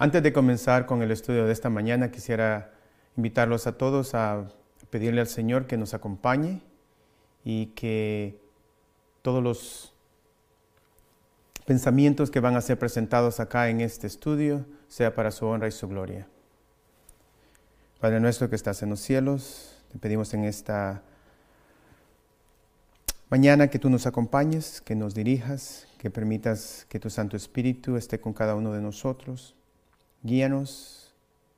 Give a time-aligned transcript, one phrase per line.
[0.00, 2.70] Antes de comenzar con el estudio de esta mañana, quisiera
[3.16, 4.46] invitarlos a todos a
[4.90, 6.62] pedirle al Señor que nos acompañe
[7.44, 8.40] y que
[9.22, 9.92] todos los
[11.66, 15.72] pensamientos que van a ser presentados acá en este estudio sea para su honra y
[15.72, 16.28] su gloria.
[17.98, 21.02] Padre nuestro que estás en los cielos, te pedimos en esta
[23.30, 28.20] mañana que tú nos acompañes, que nos dirijas, que permitas que tu Santo Espíritu esté
[28.20, 29.56] con cada uno de nosotros
[30.22, 31.14] Guíanos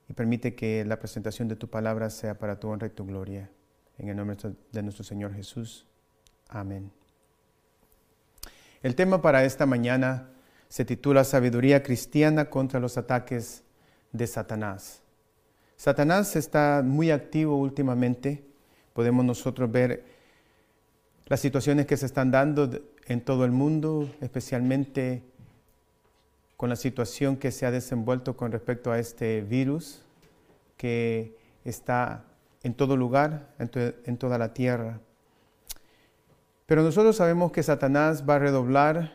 [0.08, 3.50] y permite que la presentación de tu palabra sea para tu honra y tu gloria.
[3.98, 4.36] En el nombre
[4.72, 5.86] de nuestro Señor Jesús.
[6.48, 6.90] Amén.
[8.82, 10.30] El tema para esta mañana
[10.68, 13.62] se titula Sabiduría cristiana contra los ataques
[14.12, 15.02] de Satanás.
[15.76, 18.44] Satanás está muy activo últimamente.
[18.92, 20.04] Podemos nosotros ver
[21.26, 22.70] las situaciones que se están dando
[23.06, 25.22] en todo el mundo, especialmente
[26.60, 30.02] con la situación que se ha desenvuelto con respecto a este virus
[30.76, 31.34] que
[31.64, 32.26] está
[32.62, 35.00] en todo lugar, en, toda la tierra.
[36.66, 39.10] Pero nosotros sabemos que Satanás va a redoblar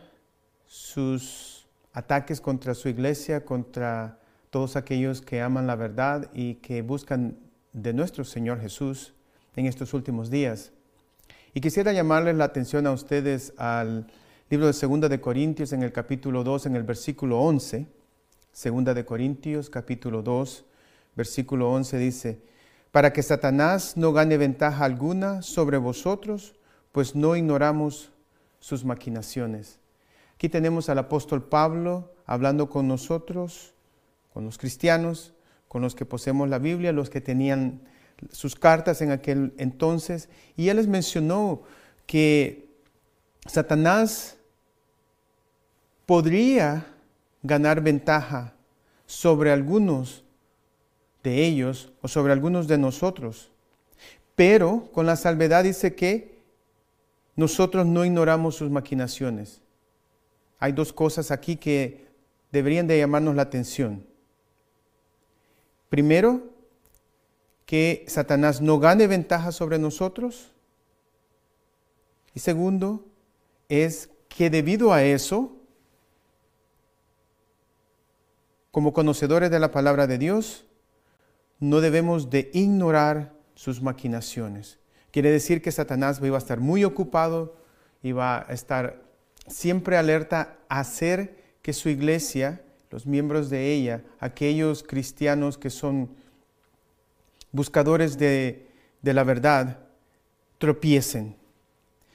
[0.65, 4.17] sus ataques contra su iglesia, contra
[4.49, 7.37] todos aquellos que aman la verdad y que buscan
[7.73, 9.13] de nuestro Señor Jesús
[9.55, 10.71] en estos últimos días.
[11.53, 14.07] Y quisiera llamarles la atención a ustedes al
[14.47, 17.87] Libro de Segunda de Corintios en el capítulo 2, en el versículo 11.
[18.51, 20.65] Segunda de Corintios, capítulo 2,
[21.15, 22.39] versículo 11 dice,
[22.91, 26.53] para que Satanás no gane ventaja alguna sobre vosotros,
[26.91, 28.11] pues no ignoramos
[28.59, 29.79] sus maquinaciones.
[30.35, 33.73] Aquí tenemos al apóstol Pablo hablando con nosotros,
[34.31, 35.33] con los cristianos,
[35.67, 37.81] con los que poseemos la Biblia, los que tenían
[38.29, 41.63] sus cartas en aquel entonces, y él les mencionó
[42.05, 42.64] que
[43.45, 44.37] Satanás
[46.05, 46.87] podría
[47.43, 48.53] ganar ventaja
[49.05, 50.23] sobre algunos
[51.23, 53.51] de ellos o sobre algunos de nosotros.
[54.35, 56.39] Pero con la salvedad dice que
[57.35, 59.61] nosotros no ignoramos sus maquinaciones.
[60.59, 62.07] Hay dos cosas aquí que
[62.51, 64.05] deberían de llamarnos la atención.
[65.89, 66.55] Primero,
[67.65, 70.51] que Satanás no gane ventaja sobre nosotros.
[72.33, 73.05] Y segundo,
[73.69, 75.55] es que debido a eso,
[78.71, 80.65] como conocedores de la palabra de Dios,
[81.59, 84.79] no debemos de ignorar sus maquinaciones.
[85.11, 87.55] Quiere decir que Satanás iba a estar muy ocupado,
[88.03, 89.01] iba a estar
[89.47, 92.61] siempre alerta a hacer que su iglesia,
[92.91, 96.09] los miembros de ella, aquellos cristianos que son
[97.53, 98.67] buscadores de,
[99.01, 99.79] de la verdad,
[100.57, 101.37] tropiecen.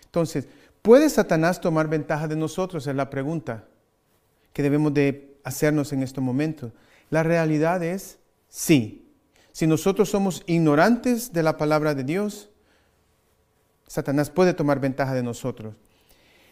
[0.04, 0.46] Entonces,
[0.82, 2.86] ¿Puede Satanás tomar ventaja de nosotros?
[2.86, 3.64] Es la pregunta
[4.52, 6.72] que debemos de hacernos en este momento.
[7.10, 8.18] La realidad es
[8.48, 9.06] sí.
[9.52, 12.48] Si nosotros somos ignorantes de la palabra de Dios,
[13.86, 15.74] Satanás puede tomar ventaja de nosotros.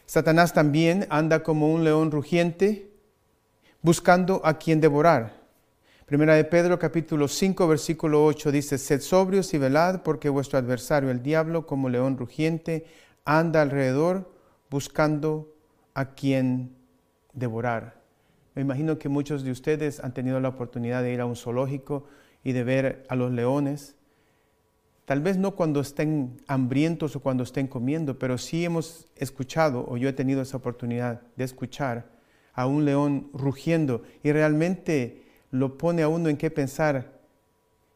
[0.04, 2.90] Satanás también anda como un león rugiente
[3.80, 5.38] buscando a quien devorar.
[6.04, 11.10] Primera de Pedro capítulo 5 versículo 8 dice, sed sobrios y velad porque vuestro adversario
[11.10, 12.86] el diablo como león rugiente
[13.28, 14.32] anda alrededor
[14.70, 15.54] buscando
[15.92, 16.74] a quien
[17.34, 18.00] devorar.
[18.54, 22.06] Me imagino que muchos de ustedes han tenido la oportunidad de ir a un zoológico
[22.42, 23.96] y de ver a los leones.
[25.04, 29.98] Tal vez no cuando estén hambrientos o cuando estén comiendo, pero sí hemos escuchado, o
[29.98, 32.06] yo he tenido esa oportunidad de escuchar
[32.54, 37.20] a un león rugiendo y realmente lo pone a uno en qué pensar,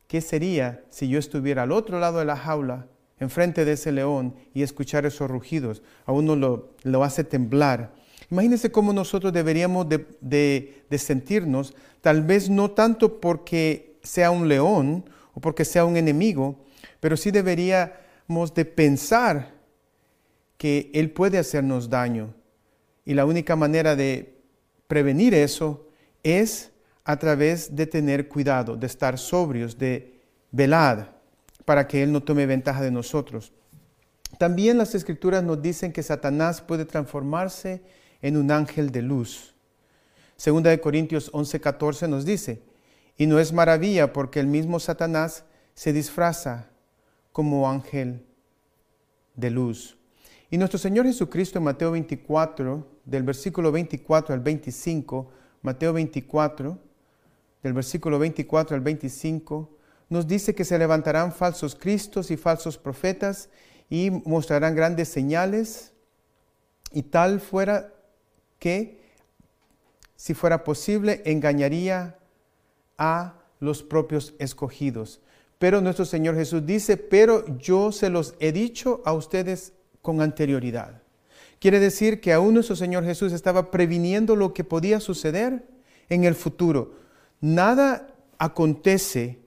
[0.08, 2.86] ¿qué sería si yo estuviera al otro lado de la jaula
[3.22, 7.94] enfrente de ese león y escuchar esos rugidos, a uno lo, hace temblar.
[8.30, 15.08] Imagínense cómo nosotros deberíamos de, de sentirnos, tal vez no tanto porque sea un león
[15.34, 16.64] o porque sea un enemigo,
[17.00, 19.54] pero sí deberíamos de pensar
[20.58, 22.34] que Él puede hacernos daño.
[23.04, 24.40] Y la única manera de
[24.86, 25.88] prevenir eso
[26.22, 26.70] es
[27.04, 30.20] a través de tener cuidado, de estar sobrios, de
[30.50, 31.21] velar
[31.64, 33.52] para que Él no tome ventaja de nosotros.
[34.38, 37.82] También las escrituras nos dicen que Satanás puede transformarse
[38.20, 39.54] en un ángel de luz.
[40.36, 42.62] Segunda de Corintios 11:14 nos dice,
[43.16, 45.44] y no es maravilla porque el mismo Satanás
[45.74, 46.70] se disfraza
[47.30, 48.24] como ángel
[49.34, 49.96] de luz.
[50.50, 55.30] Y nuestro Señor Jesucristo en Mateo 24, del versículo 24 al 25,
[55.62, 56.78] Mateo 24,
[57.62, 59.78] del versículo 24 al 25,
[60.12, 63.48] nos dice que se levantarán falsos cristos y falsos profetas
[63.88, 65.94] y mostrarán grandes señales
[66.92, 67.94] y tal fuera
[68.58, 69.00] que,
[70.14, 72.18] si fuera posible, engañaría
[72.98, 75.22] a los propios escogidos.
[75.58, 79.72] Pero nuestro Señor Jesús dice, pero yo se los he dicho a ustedes
[80.02, 81.00] con anterioridad.
[81.58, 85.64] Quiere decir que aún nuestro Señor Jesús estaba previniendo lo que podía suceder
[86.10, 86.96] en el futuro.
[87.40, 89.41] Nada acontece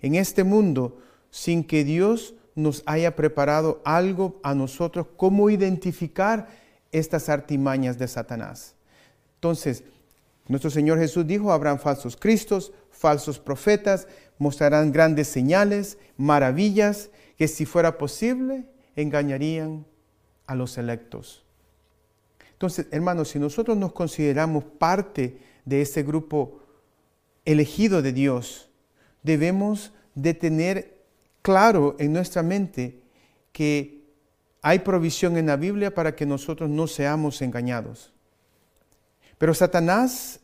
[0.00, 0.98] en este mundo
[1.30, 6.48] sin que Dios nos haya preparado algo a nosotros, cómo identificar
[6.90, 8.74] estas artimañas de Satanás.
[9.34, 9.84] Entonces,
[10.48, 14.08] nuestro Señor Jesús dijo, habrán falsos cristos, falsos profetas,
[14.38, 18.64] mostrarán grandes señales, maravillas, que si fuera posible,
[18.96, 19.86] engañarían
[20.46, 21.44] a los electos.
[22.52, 26.58] Entonces, hermanos, si nosotros nos consideramos parte de ese grupo
[27.44, 28.67] elegido de Dios,
[29.28, 31.04] debemos de tener
[31.42, 33.02] claro en nuestra mente
[33.52, 34.02] que
[34.62, 38.12] hay provisión en la Biblia para que nosotros no seamos engañados.
[39.36, 40.40] Pero Satanás,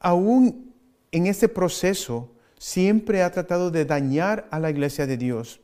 [0.00, 0.74] aún
[1.12, 5.60] en ese proceso, siempre ha tratado de dañar a la iglesia de Dios.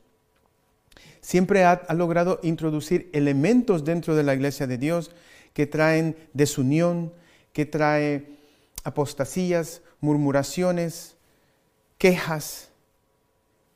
[1.19, 5.11] Siempre ha, logrado introducir elementos dentro de la iglesia de Dios
[5.53, 7.13] que traen desunión,
[7.51, 8.25] que trae
[8.83, 11.15] apostasías, murmuraciones,
[12.03, 12.67] quejas.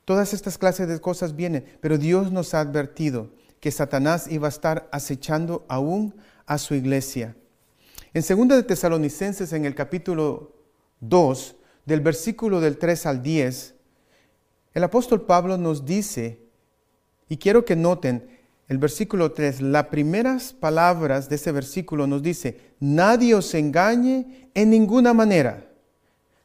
[0.04, 4.50] Todas estas clases de cosas vienen, pero Dios nos ha advertido que Satanás iba a
[4.50, 6.14] estar acechando aún
[6.44, 7.34] a su iglesia.
[8.12, 10.54] En 2 de Tesalonicenses, en el capítulo
[11.00, 13.74] 2, del versículo del 3 al 10,
[14.74, 16.38] el apóstol Pablo nos dice,
[17.30, 18.28] y quiero que noten
[18.68, 24.68] el versículo 3, las primeras palabras de ese versículo nos dice, nadie os engañe en
[24.68, 25.67] ninguna manera.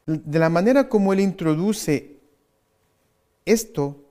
[0.06, 2.20] De la manera como él introduce
[3.44, 4.04] esto,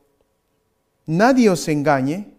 [1.05, 2.33] nadie os engañe,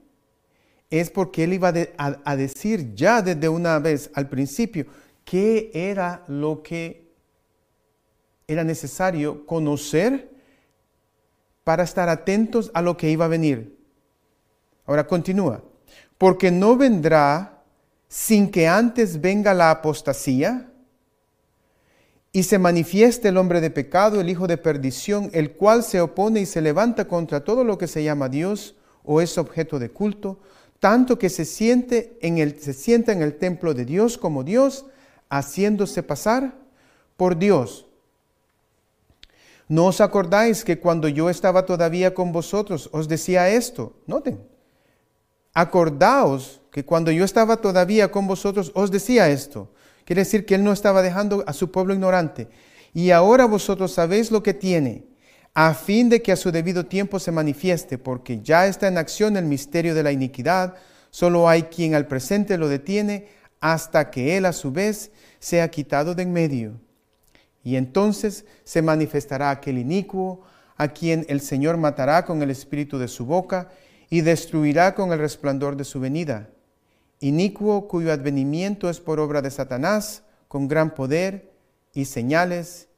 [0.91, 4.87] es porque él iba a, a decir ya desde una vez al principio
[5.25, 7.13] qué era lo que
[8.47, 10.31] era necesario conocer
[11.65, 13.79] para estar atentos a lo que iba a venir.
[14.87, 15.63] Ahora continúa,
[16.19, 17.63] porque no vendrá
[18.07, 20.71] sin que antes venga la apostasía
[22.35, 26.41] y se manifieste el hombre de pecado, el hijo de perdición, el cual se opone
[26.41, 30.41] y se levanta contra todo lo que se llama Dios o es objeto de culto,
[30.81, 34.87] tanto que se siente en el, se sienta en el templo de Dios como Dios,
[35.31, 36.59] haciéndose pasar
[37.17, 37.87] por Dios.
[39.69, 43.93] ¿No os acordáis que cuando yo estaba todavía con vosotros os decía esto?
[44.09, 44.45] Noten,
[45.53, 49.71] acordaos que cuando yo estaba todavía con vosotros os decía esto.
[50.05, 52.49] Quiere decir que él no estaba dejando a su pueblo ignorante.
[52.93, 55.05] Y ahora vosotros sabéis lo que tiene,
[55.55, 59.37] a fin de que a su debido tiempo se manifieste, porque ya está en acción
[59.37, 60.75] el misterio de la iniquidad.
[61.11, 63.29] Solo hay quien al presente lo detiene
[63.61, 66.81] hasta que él a su vez sea quitado de en medio.
[67.63, 70.43] Y entonces se manifestará aquel inicuo,
[70.77, 73.71] a quien el Señor matará con el espíritu de su boca
[74.11, 76.51] y destruirá con el resplandor de su venida.
[77.21, 81.53] Inicuo cuyo advenimiento es por obra de Satanás, con gran poder
[81.93, 82.89] y señales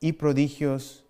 [0.00, 1.04] y prodigios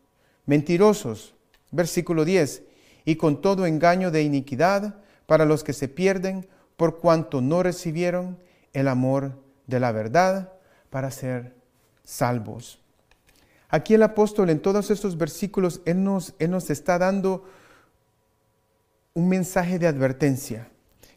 [0.47, 1.35] mentirosos.
[1.71, 2.63] Versículo 10.
[3.05, 8.39] Y con todo engaño de iniquidad para los que se pierden, por cuanto no recibieron
[8.73, 10.53] el amor de la verdad
[10.91, 11.55] para ser
[12.05, 12.81] salvos.
[13.69, 17.45] Aquí el apóstol en todos estos versículos, él nos, él nos está dando
[19.15, 20.69] un mensaje de advertencia,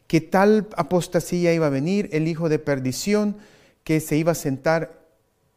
[0.06, 3.36] que tal apostasía iba a venir, el hijo de perdición,
[3.84, 5.04] que se iba a sentar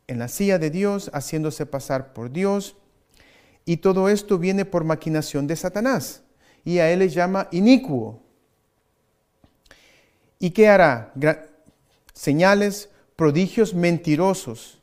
[0.07, 2.75] en la silla de Dios, haciéndose pasar por Dios,
[3.65, 6.23] y todo esto viene por maquinación de Satanás,
[6.65, 8.21] y a él le llama inicuo.
[10.39, 11.13] ¿Y qué hará?
[12.13, 14.79] Señales, prodigios mentirosos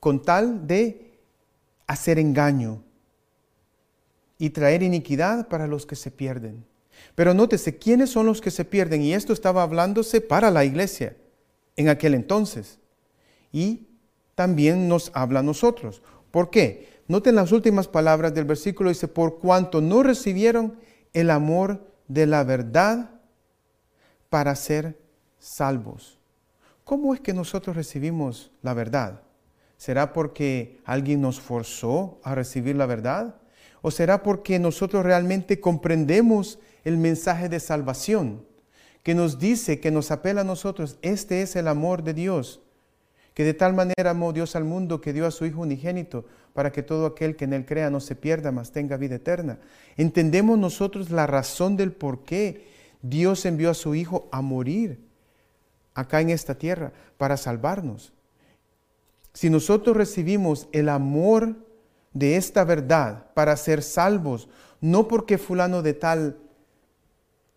[0.00, 1.12] con tal de
[1.86, 2.82] hacer engaño
[4.36, 6.66] y traer iniquidad para los que se pierden.
[7.14, 9.02] Pero nótese, ¿quiénes son los que se pierden?
[9.02, 11.16] Y esto estaba hablándose para la iglesia
[11.76, 12.78] en aquel entonces.
[13.52, 13.88] Y
[14.34, 16.02] también nos habla a nosotros.
[16.30, 17.02] ¿Por qué?
[17.06, 20.78] Noten las últimas palabras del versículo, dice, por cuanto no recibieron
[21.12, 23.10] el amor de la verdad
[24.30, 24.98] para ser
[25.38, 26.18] salvos.
[26.84, 29.22] ¿Cómo es que nosotros recibimos la verdad?
[29.76, 33.36] ¿Será porque alguien nos forzó a recibir la verdad?
[33.82, 38.44] ¿O será porque nosotros realmente comprendemos el mensaje de salvación
[39.02, 40.98] que nos dice, que nos apela a nosotros?
[41.02, 42.60] Este es el amor de Dios,
[43.34, 46.70] que de tal manera amó Dios al mundo que dio a su Hijo unigénito para
[46.70, 49.58] que todo aquel que en él crea no se pierda, mas tenga vida eterna.
[49.96, 52.68] Entendemos nosotros la razón del por qué
[53.02, 55.00] Dios envió a su Hijo a morir
[55.94, 58.12] acá en esta tierra para salvarnos.
[59.32, 61.56] Si nosotros recibimos el amor
[62.12, 64.48] de esta verdad para ser salvos,
[64.80, 66.38] no porque fulano de tal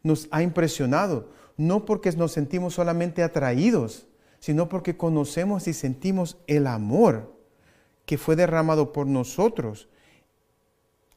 [0.04, 4.08] nos ha impresionado, no porque nos sentimos solamente atraídos,
[4.40, 7.34] sino porque conocemos y sentimos el amor
[8.06, 9.90] que fue derramado por nosotros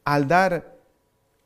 [0.05, 0.77] al dar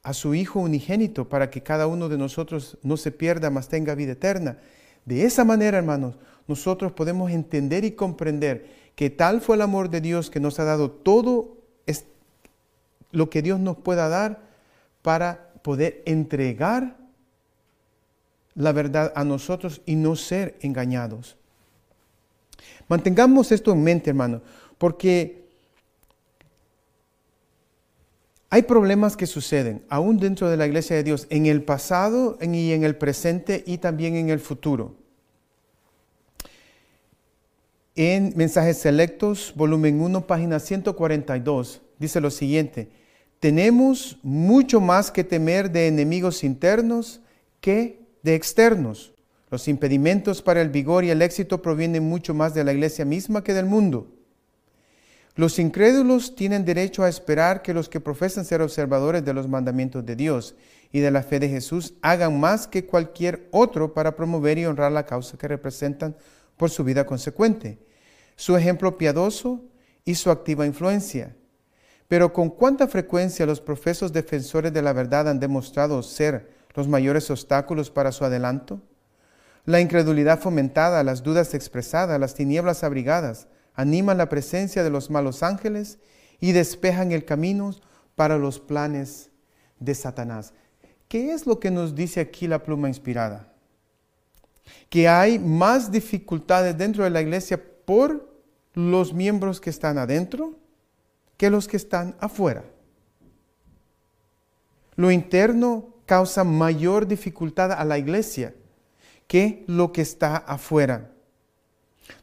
[0.03, 3.95] a su Hijo unigénito para que cada uno de nosotros no se pierda, mas tenga
[3.95, 4.59] vida eterna.
[5.05, 10.01] De esa manera, hermanos, nosotros podemos entender y comprender que tal fue el amor de
[10.01, 11.59] Dios que nos ha dado todo
[13.11, 14.43] lo que Dios nos pueda dar
[15.03, 16.97] para poder entregar
[18.55, 21.37] la verdad a nosotros y no ser engañados.
[22.89, 24.43] Mantengamos esto en mente, hermano,
[24.79, 25.45] porque
[28.51, 32.73] hay problemas que suceden aún dentro de la iglesia de Dios, en el pasado y
[32.73, 34.95] en el presente y también en el futuro.
[37.97, 42.91] En Mensajes Selectos, volumen 1, página 142, dice lo siguiente,
[43.41, 47.21] tenemos mucho más que temer de enemigos internos
[47.61, 49.13] que de externos.
[49.51, 53.45] Los impedimentos para el vigor y el éxito provienen mucho más de la iglesia misma
[53.45, 54.09] que del mundo.
[55.37, 60.05] Los incrédulos tienen derecho a esperar que los que profesan ser observadores de los mandamientos
[60.05, 60.57] de Dios
[60.91, 64.91] y de la fe de Jesús hagan más que cualquier otro para promover y honrar
[64.91, 66.17] la causa que representan
[66.57, 67.79] por su vida consecuente,
[68.37, 69.61] su ejemplo piadoso
[70.05, 71.37] y su activa influencia.
[72.09, 77.31] Pero con cuánta frecuencia los profesos defensores de la verdad han demostrado ser los mayores
[77.31, 78.81] obstáculos para su adelanto?
[79.65, 85.43] La incredulidad fomentada, las dudas expresadas, las tinieblas abrigadas, animan la presencia de los malos
[85.43, 85.99] ángeles
[86.41, 87.75] y despejan el camino
[88.15, 89.31] para los planes
[89.81, 90.53] de Satanás.
[91.09, 93.53] ¿Qué es lo que nos dice aquí la pluma inspirada?
[94.89, 98.35] Que hay más dificultades dentro de la iglesia por
[98.75, 100.59] los miembros que están adentro
[101.37, 102.65] que los que están afuera.
[104.97, 108.55] Lo interno causa mayor dificultad a la iglesia
[109.27, 111.11] que lo que está afuera.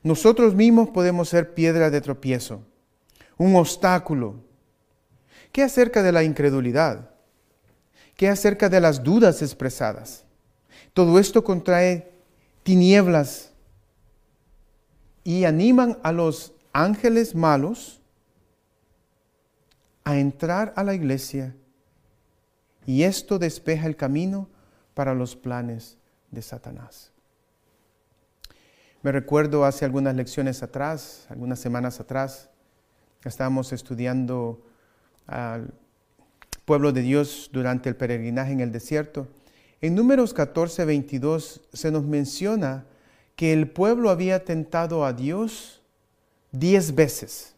[0.03, 2.61] Nosotros mismos podemos ser piedra de tropiezo,
[3.37, 4.35] un obstáculo.
[5.51, 7.09] ¿Qué acerca de la incredulidad?
[8.15, 10.23] ¿Qué acerca de las dudas expresadas?
[10.93, 12.11] Todo esto contrae
[12.63, 13.51] tinieblas
[15.23, 18.01] y animan a los ángeles malos
[20.03, 21.55] a entrar a la iglesia
[22.85, 24.49] y esto despeja el camino
[24.93, 25.97] para los planes
[26.31, 27.11] de Satanás.
[29.03, 32.49] Me recuerdo hace algunas lecciones atrás, algunas semanas atrás,
[33.23, 34.61] estábamos estudiando
[35.27, 35.73] al
[36.65, 39.27] pueblo de Dios durante el peregrinaje en el desierto.
[39.81, 42.85] En números 14, 22 se nos menciona
[43.35, 45.81] que el pueblo había tentado a Dios
[46.51, 47.55] diez veces.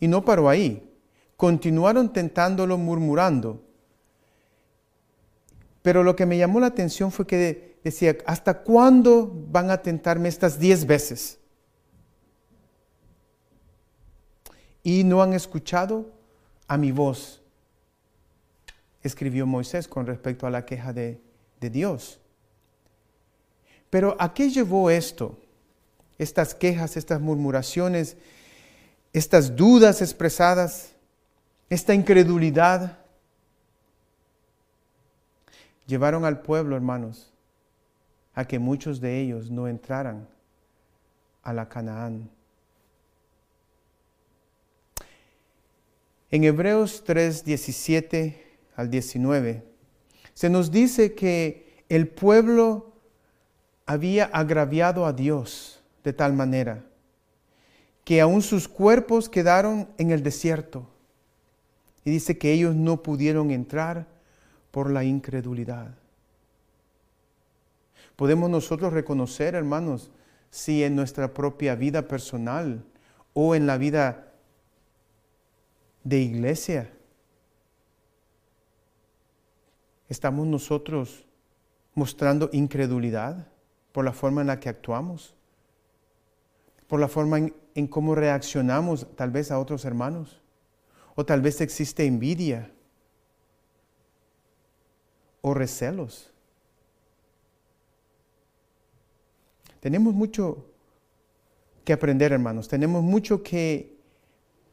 [0.00, 0.90] Y no paró ahí.
[1.36, 3.62] Continuaron tentándolo murmurando.
[5.86, 10.28] Pero lo que me llamó la atención fue que decía, ¿hasta cuándo van a tentarme
[10.28, 11.38] estas diez veces?
[14.82, 16.10] Y no han escuchado
[16.66, 17.40] a mi voz,
[19.04, 21.20] escribió Moisés con respecto a la queja de,
[21.60, 22.18] de Dios.
[23.88, 25.38] Pero ¿a qué llevó esto?
[26.18, 28.16] Estas quejas, estas murmuraciones,
[29.12, 30.96] estas dudas expresadas,
[31.70, 33.05] esta incredulidad
[35.86, 37.32] llevaron al pueblo, hermanos,
[38.34, 40.28] a que muchos de ellos no entraran
[41.42, 42.28] a la Canaán.
[46.30, 49.64] En Hebreos 3, 17 al 19,
[50.34, 52.92] se nos dice que el pueblo
[53.86, 56.84] había agraviado a Dios de tal manera
[58.06, 60.88] que aún sus cuerpos quedaron en el desierto.
[62.04, 64.06] Y dice que ellos no pudieron entrar
[64.70, 65.94] por la incredulidad.
[68.16, 70.10] Podemos nosotros reconocer, hermanos,
[70.50, 72.82] si en nuestra propia vida personal
[73.34, 74.32] o en la vida
[76.02, 76.90] de iglesia
[80.08, 81.26] estamos nosotros
[81.94, 83.48] mostrando incredulidad
[83.92, 85.34] por la forma en la que actuamos,
[86.86, 90.40] por la forma en, en cómo reaccionamos tal vez a otros hermanos,
[91.16, 92.70] o tal vez existe envidia
[95.46, 96.32] o recelos.
[99.78, 100.66] Tenemos mucho
[101.84, 102.66] que aprender, hermanos.
[102.66, 103.96] Tenemos mucho que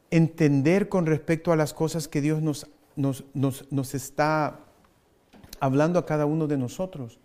[0.10, 2.66] entender con respecto a las cosas que Dios nos,
[2.96, 4.62] nos, nos, está
[5.60, 7.20] hablando a cada uno de nosotros.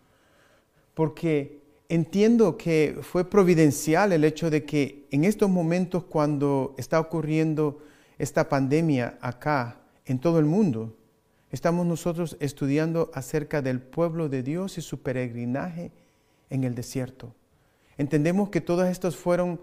[0.93, 7.79] Porque entiendo que fue providencial el hecho de que en estos momentos cuando está ocurriendo
[8.19, 10.99] esta pandemia acá, en todo el mundo,
[11.51, 15.91] estamos nosotros estudiando acerca del pueblo de Dios y su peregrinaje
[16.51, 17.35] en el desierto.
[17.97, 19.61] Entendemos que todas estas fueron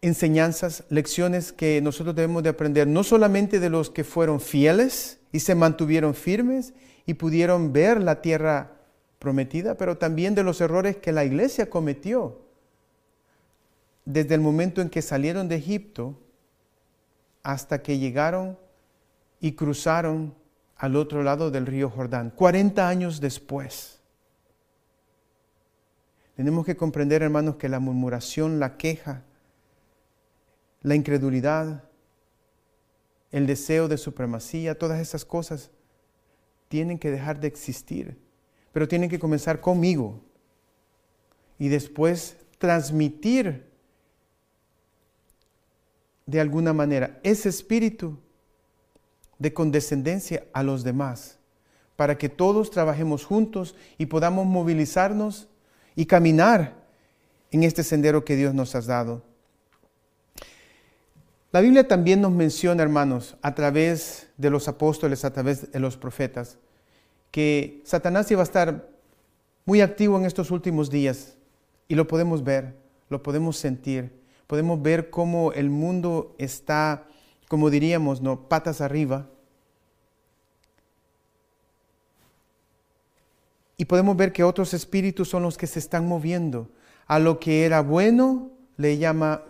[0.00, 5.40] enseñanzas, lecciones que nosotros debemos de aprender, no solamente de los que fueron fieles y
[5.40, 6.74] se mantuvieron firmes
[7.06, 8.72] y pudieron ver la tierra
[9.20, 12.40] prometida, pero también de los errores que la iglesia cometió
[14.04, 16.18] desde el momento en que salieron de Egipto
[17.44, 18.58] hasta que llegaron
[19.40, 20.34] y cruzaron
[20.82, 24.00] al otro lado del río Jordán, 40 años después.
[26.34, 29.22] Tenemos que comprender, hermanos, que la murmuración, la queja,
[30.80, 31.84] la incredulidad,
[33.30, 35.70] el deseo de supremacía, todas esas cosas
[36.66, 38.18] tienen que dejar de existir,
[38.72, 40.20] pero tienen que comenzar conmigo
[41.60, 43.70] y después transmitir
[46.26, 48.18] de alguna manera ese espíritu
[49.42, 51.38] de condescendencia a los demás,
[51.96, 55.48] para que todos trabajemos juntos y podamos movilizarnos
[55.96, 56.76] y caminar
[57.50, 59.24] en este sendero que Dios nos ha dado.
[61.50, 65.96] La Biblia también nos menciona, hermanos, a través de los apóstoles, a través de los
[65.96, 66.56] profetas,
[67.32, 68.88] que Satanás iba a estar
[69.64, 71.36] muy activo en estos últimos días
[71.88, 72.76] y lo podemos ver,
[73.08, 77.08] lo podemos sentir, podemos ver cómo el mundo está,
[77.48, 79.28] como diríamos, no, patas arriba.
[83.82, 86.70] Y podemos ver que otros espíritus son los que se están moviendo.
[87.08, 89.42] A lo que era bueno le llama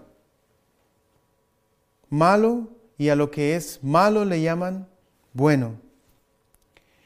[2.08, 4.88] malo y a lo que es malo le llaman
[5.34, 5.74] bueno.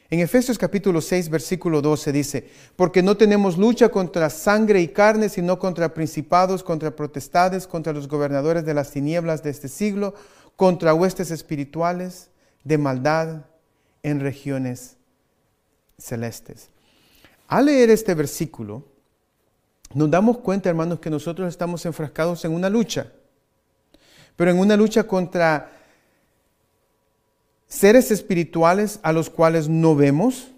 [0.09, 5.29] En Efesios capítulo 6, versículo 12 dice, porque no tenemos lucha contra sangre y carne,
[5.29, 10.15] sino contra principados, contra protestades, contra los gobernadores de las tinieblas de este siglo,
[10.55, 12.31] contra huestes espirituales
[12.63, 13.47] de maldad
[14.05, 14.97] en regiones
[15.99, 16.71] celestes.
[17.49, 18.85] Al leer este versículo,
[19.95, 23.13] nos damos cuenta, hermanos, que nosotros estamos enfrascados en una lucha
[24.37, 25.73] pero en una lucha contra
[27.67, 30.53] seres espirituales a los cuales no vemos,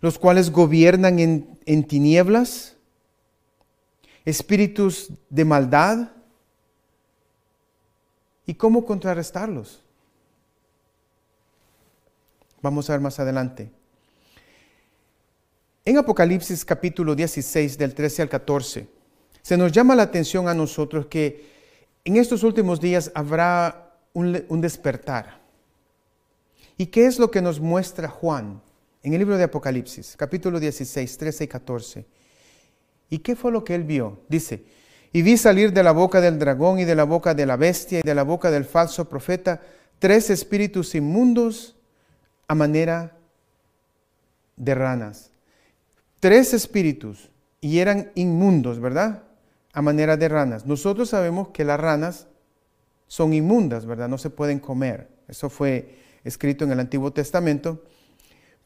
[0.00, 1.20] los cuales gobiernan
[1.64, 2.76] en, tinieblas,
[4.24, 6.10] espíritus de maldad,
[8.44, 9.80] y cómo contrarrestarlos.
[12.60, 13.70] Vamos a ver más adelante.
[15.84, 18.86] En Apocalipsis capítulo 16 del 13 al 14,
[19.42, 21.44] se nos llama la atención a nosotros que
[22.04, 25.40] en estos últimos días habrá un, despertar.
[26.78, 28.62] ¿Y qué es lo que nos muestra Juan
[29.02, 32.06] en el libro de Apocalipsis, capítulo 16, 13 y 14?
[33.10, 34.20] ¿Y qué fue lo que él vio?
[34.28, 34.62] Dice,
[35.12, 37.98] y vi salir de la boca del dragón y de la boca de la bestia
[37.98, 39.60] y de la boca del falso profeta
[39.98, 41.74] tres espíritus inmundos
[42.46, 43.16] a manera
[44.56, 45.31] de ranas.
[46.22, 47.30] Tres espíritus
[47.60, 49.24] y eran inmundos, ¿verdad?
[49.72, 50.66] a manera de ranas.
[50.66, 52.26] Nosotros sabemos que las ranas
[53.06, 54.08] son inmundas, ¿verdad?
[54.08, 55.08] No se pueden comer.
[55.28, 57.82] Eso fue escrito en el Antiguo Testamento.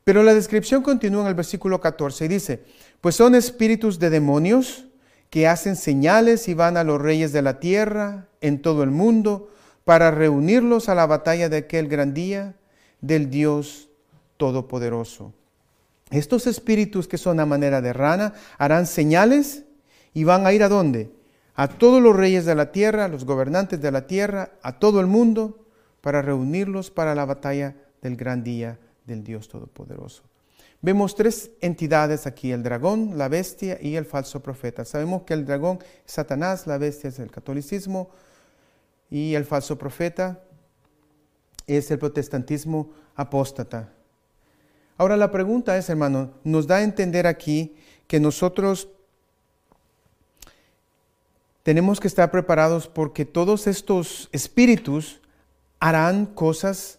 [0.04, 2.64] Pero la descripción continúa en el versículo 14 y dice,
[3.00, 4.86] pues son espíritus de demonios
[5.30, 9.50] que hacen señales y van a los reyes de la tierra en todo el mundo
[9.84, 12.54] para reunirlos a la batalla de aquel gran día
[13.00, 13.88] del Dios
[14.36, 15.32] Todopoderoso.
[16.10, 19.64] Estos espíritus que son a manera de rana harán señales
[20.14, 21.10] y van a ir a dónde?
[21.54, 25.00] A todos los reyes de la tierra, a los gobernantes de la tierra, a todo
[25.00, 25.66] el mundo,
[26.00, 30.22] para reunirlos para la batalla del gran día del Dios Todopoderoso.
[30.82, 34.84] Vemos tres entidades aquí, el dragón, la bestia y el falso profeta.
[34.84, 38.10] Sabemos que el dragón es Satanás, la bestia es el catolicismo
[39.10, 40.40] y el falso profeta
[41.66, 43.95] es el protestantismo apóstata.
[44.98, 47.74] Ahora la pregunta es, hermano, nos da a entender aquí
[48.06, 48.88] que nosotros
[51.62, 55.20] tenemos que estar preparados porque todos estos espíritus
[55.80, 56.98] harán cosas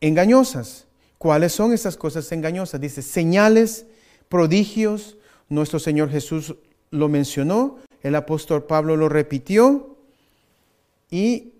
[0.00, 0.86] engañosas.
[1.18, 2.80] ¿Cuáles son esas cosas engañosas?
[2.80, 3.86] Dice, señales,
[4.28, 5.16] prodigios.
[5.48, 6.56] Nuestro Señor Jesús
[6.90, 9.96] lo mencionó, el apóstol Pablo lo repitió
[11.10, 11.52] y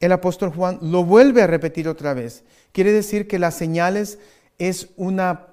[0.00, 2.44] el apóstol Juan lo vuelve a repetir otra vez.
[2.72, 4.18] Quiere decir que las señales
[4.58, 5.46] es una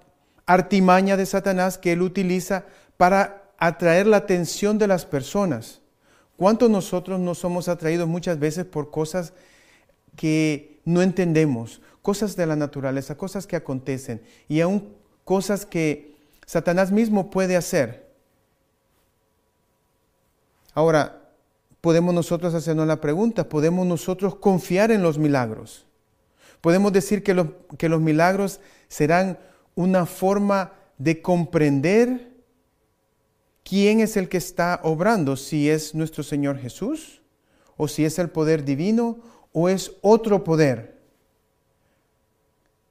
[0.45, 2.65] artimaña de Satanás que él utiliza
[2.97, 5.81] para atraer la atención de las personas.
[6.37, 9.33] ¿Cuántos nosotros no somos atraídos muchas veces por cosas
[10.15, 16.15] que no entendemos, cosas de la naturaleza, cosas que acontecen y aún cosas que
[16.45, 18.05] Satanás mismo puede hacer.
[20.73, 21.21] Ahora,
[21.81, 25.85] podemos nosotros hacernos la pregunta, ¿podemos nosotros confiar en los milagros?
[26.65, 29.37] Podemos decir que los, milagros serán
[29.75, 32.31] una forma de comprender
[33.63, 37.21] quién es el que está obrando, si es nuestro Señor Jesús,
[37.77, 39.19] o si es el poder divino,
[39.51, 41.03] o es otro poder.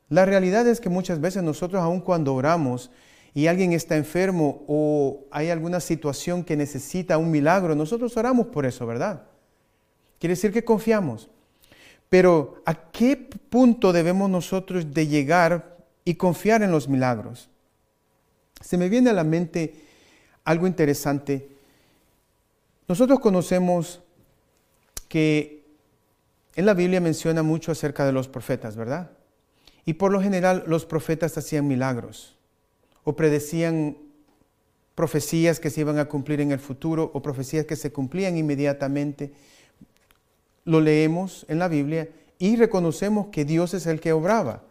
[0.09, 2.93] La realidad es que muchas veces nosotros, aun cuando oramos
[3.35, 8.67] y alguien está enfermo o hay alguna situación que necesita un milagro, nosotros oramos por
[8.67, 9.25] eso, ¿verdad?
[10.21, 11.29] Quiere decir que confiamos.
[12.09, 17.49] Pero ¿a qué punto debemos nosotros de llegar y confiar en los milagros?
[18.61, 19.75] Se me viene a la mente
[20.45, 21.49] algo interesante.
[22.87, 24.01] Nosotros conocemos
[25.09, 25.65] que
[26.55, 29.11] en la Biblia menciona mucho acerca de los profetas, ¿verdad?
[29.85, 32.37] Y por lo general los profetas hacían milagros
[33.05, 33.99] o predecían
[34.95, 39.33] profecías que se iban a cumplir en el futuro o profecías que se cumplían inmediatamente.
[40.65, 44.63] Lo leemos en la Biblia y reconocemos que Dios es el que obraba.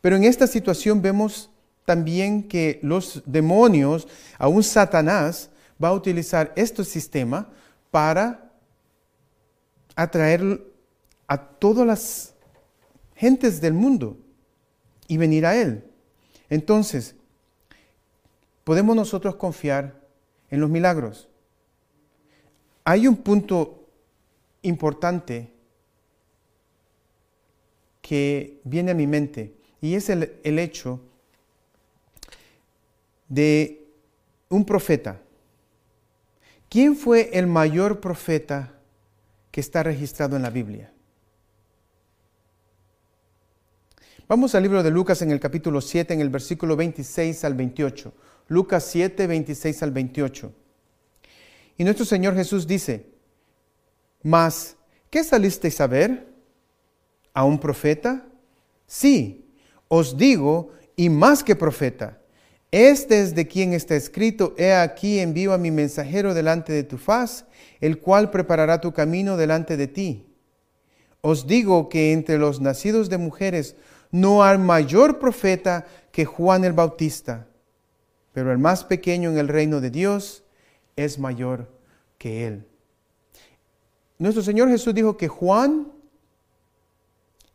[0.00, 1.50] Pero en esta situación vemos
[1.84, 5.50] también que los demonios, aún Satanás,
[5.82, 7.48] va a utilizar este sistema
[7.90, 8.52] para
[9.94, 10.64] atraer
[11.26, 12.34] a todas las
[13.14, 14.16] gentes del mundo
[15.08, 15.84] y venir a Él.
[16.48, 17.14] Entonces,
[18.64, 20.00] podemos nosotros confiar
[20.50, 21.28] en los milagros.
[22.84, 23.81] Hay un punto
[24.62, 25.52] importante
[28.00, 31.00] que viene a mi mente y es el, el hecho
[33.28, 33.86] de
[34.48, 35.20] un profeta.
[36.68, 38.74] ¿Quién fue el mayor profeta
[39.50, 40.92] que está registrado en la Biblia?
[44.28, 48.14] Vamos al libro de Lucas en el capítulo 7, en el versículo 26 al 28.
[48.48, 50.52] Lucas 7, 26 al 28.
[51.76, 53.11] Y nuestro Señor Jesús dice,
[54.22, 54.76] mas,
[55.10, 56.26] ¿qué salisteis a ver?
[57.34, 58.26] ¿A un profeta?
[58.86, 59.46] Sí,
[59.88, 62.18] os digo, y más que profeta.
[62.70, 66.96] Este es de quien está escrito, he aquí envío a mi mensajero delante de tu
[66.96, 67.44] faz,
[67.80, 70.26] el cual preparará tu camino delante de ti.
[71.20, 73.76] Os digo que entre los nacidos de mujeres
[74.10, 77.46] no hay mayor profeta que Juan el Bautista,
[78.32, 80.44] pero el más pequeño en el reino de Dios
[80.96, 81.70] es mayor
[82.16, 82.66] que él.
[84.22, 85.90] Nuestro Señor Jesús dijo que Juan,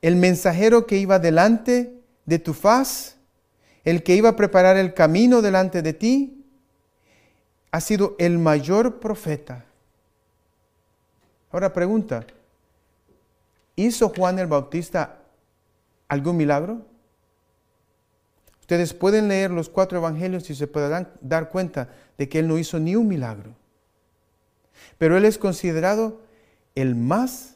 [0.01, 3.15] el mensajero que iba delante de tu faz,
[3.85, 6.45] el que iba a preparar el camino delante de ti,
[7.71, 9.63] ha sido el mayor profeta.
[11.51, 12.25] Ahora pregunta,
[13.77, 15.19] ¿hizo Juan el Bautista
[16.09, 16.81] algún milagro?
[18.59, 22.57] Ustedes pueden leer los cuatro evangelios y se podrán dar cuenta de que él no
[22.57, 23.55] hizo ni un milagro.
[24.97, 26.26] Pero él es considerado
[26.77, 27.55] el más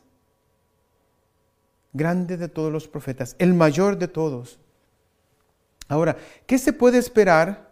[1.93, 4.59] grande de todos los profetas, el mayor de todos.
[5.87, 7.71] Ahora, ¿qué se puede esperar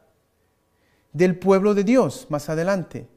[1.12, 3.08] del pueblo de Dios más adelante?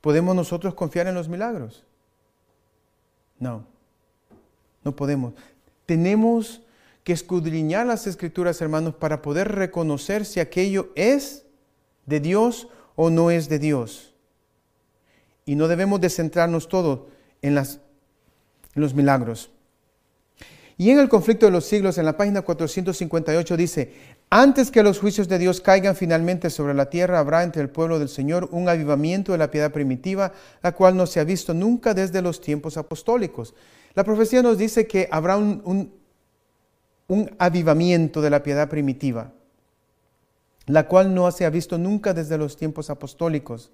[0.00, 1.84] ¿Podemos nosotros confiar en los milagros?
[3.38, 3.66] No,
[4.82, 5.34] no podemos.
[5.84, 6.62] Tenemos
[7.04, 11.44] que escudriñar las escrituras, hermanos, para poder reconocer si aquello es
[12.06, 14.09] de Dios o no es de Dios.
[15.50, 17.08] Y no debemos de centrarnos todo
[17.42, 17.80] en, las,
[18.74, 19.50] los milagros.
[20.78, 23.92] Y en el conflicto de los siglos, en la página 458 dice,
[24.30, 27.98] antes que los juicios de Dios caigan finalmente sobre la tierra, habrá entre el pueblo
[27.98, 30.30] del Señor un avivamiento de la piedad primitiva,
[30.62, 33.52] la cual no se ha visto nunca desde los tiempos apostólicos.
[33.94, 35.90] La profecía nos dice que habrá un,
[37.08, 39.32] un, avivamiento de la piedad primitiva,
[40.66, 43.72] la cual no se ha visto nunca desde los tiempos apostólicos.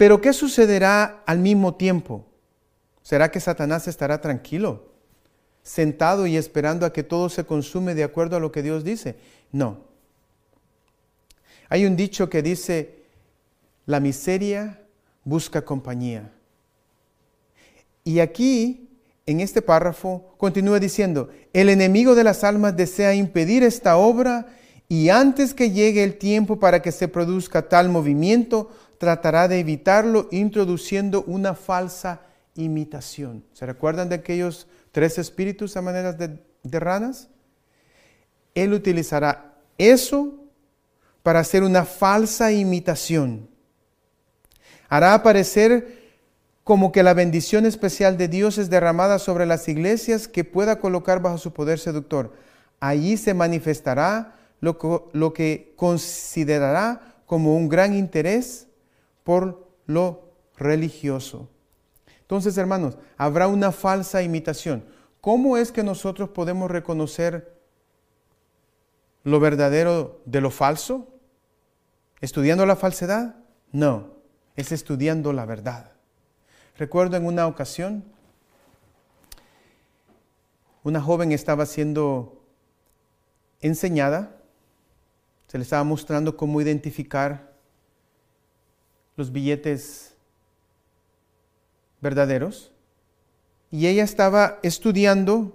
[0.00, 2.24] Pero ¿qué sucederá al mismo tiempo?
[3.02, 4.86] ¿Será que Satanás estará tranquilo,
[5.62, 9.16] sentado y esperando a que todo se consume de acuerdo a lo que Dios dice?
[9.52, 9.84] No.
[11.68, 13.02] Hay un dicho que dice,
[13.84, 14.80] la miseria
[15.22, 16.32] busca compañía.
[18.02, 18.88] Y aquí
[19.26, 24.46] en este párrafo continúa diciendo, el enemigo de las almas desea impedir esta obra
[24.88, 30.28] y antes que llegue el tiempo para que se produzca tal movimiento, tratará de evitarlo
[30.30, 32.20] introduciendo una falsa
[32.54, 33.42] imitación.
[33.54, 36.38] ¿Se recuerdan de aquellos tres espíritus a manera de,
[36.78, 37.30] ranas?
[38.54, 40.34] Él utilizará eso
[41.22, 43.48] para hacer una falsa imitación.
[44.90, 45.98] Hará aparecer
[46.62, 51.22] como que la bendición especial de Dios es derramada sobre las iglesias que pueda colocar
[51.22, 52.34] bajo su poder seductor.
[52.80, 58.66] Allí se manifestará lo que considerará como un gran interés
[59.30, 61.48] por lo religioso.
[62.22, 64.84] Entonces, hermanos, habrá una falsa imitación.
[65.20, 67.56] ¿Cómo es que nosotros podemos reconocer
[69.22, 71.06] lo verdadero de lo falso?
[72.20, 73.36] ¿Estudiando la falsedad?
[73.70, 74.14] No,
[74.56, 75.92] es estudiando la verdad.
[76.76, 78.02] Recuerdo en una ocasión,
[80.82, 82.42] una joven estaba siendo
[83.60, 84.42] enseñada,
[85.46, 87.49] se le estaba mostrando cómo identificar
[89.20, 90.14] los billetes
[92.00, 92.72] verdaderos
[93.70, 95.52] y ella estaba estudiando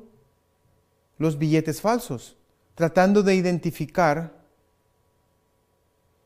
[1.18, 2.38] los billetes falsos,
[2.76, 4.36] tratando de identificar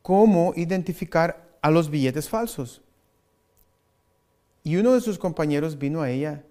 [0.02, 2.82] cómo identificar a los billetes falsos.
[4.62, 6.44] Y uno de sus compañeros vino a ella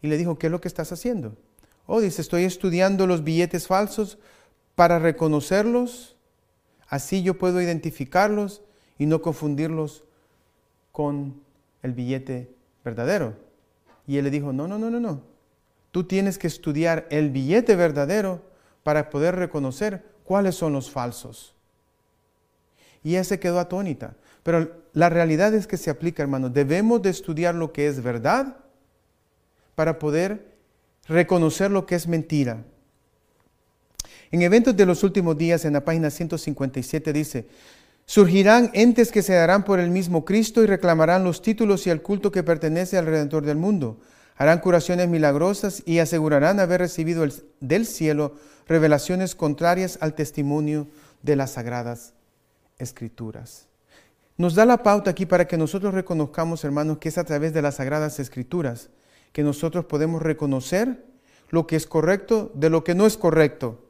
[0.00, 1.36] y le dijo, ¿qué es lo que estás haciendo?
[1.84, 4.16] Oh, dice, estoy estudiando los billetes falsos
[4.74, 6.16] para reconocerlos,
[6.88, 8.62] así yo puedo identificarlos
[8.96, 10.04] y no confundirlos
[10.92, 11.40] con
[11.82, 12.50] el billete
[12.84, 13.34] verdadero.
[14.06, 15.22] Y él le dijo, no, no, no, no, no.
[15.90, 18.42] Tú tienes que estudiar el billete verdadero
[18.82, 21.54] para poder reconocer cuáles son los falsos.
[23.02, 24.14] Y ella se quedó atónita.
[24.42, 26.52] Pero la realidad es que se aplica, hermanos.
[26.52, 28.56] Debemos de estudiar lo que es verdad
[29.74, 30.54] para poder
[31.06, 32.64] reconocer lo que es mentira.
[34.30, 37.46] En eventos de los últimos días, en la página 157 dice,
[38.06, 42.02] surgirán entes que se darán por el mismo Cristo y reclamarán los títulos y el
[42.02, 43.98] culto que pertenece al Redentor del mundo.
[44.36, 47.26] Harán curaciones milagrosas y asegurarán haber recibido
[47.60, 48.36] del cielo
[48.66, 50.88] revelaciones contrarias al testimonio
[51.22, 52.14] de las sagradas
[52.78, 53.66] escrituras.
[54.36, 57.60] Nos da la pauta aquí para que nosotros reconozcamos, hermanos, que es a través de
[57.60, 58.88] las sagradas escrituras
[59.32, 61.04] que nosotros podemos reconocer
[61.50, 63.84] lo que es correcto de lo que no es correcto.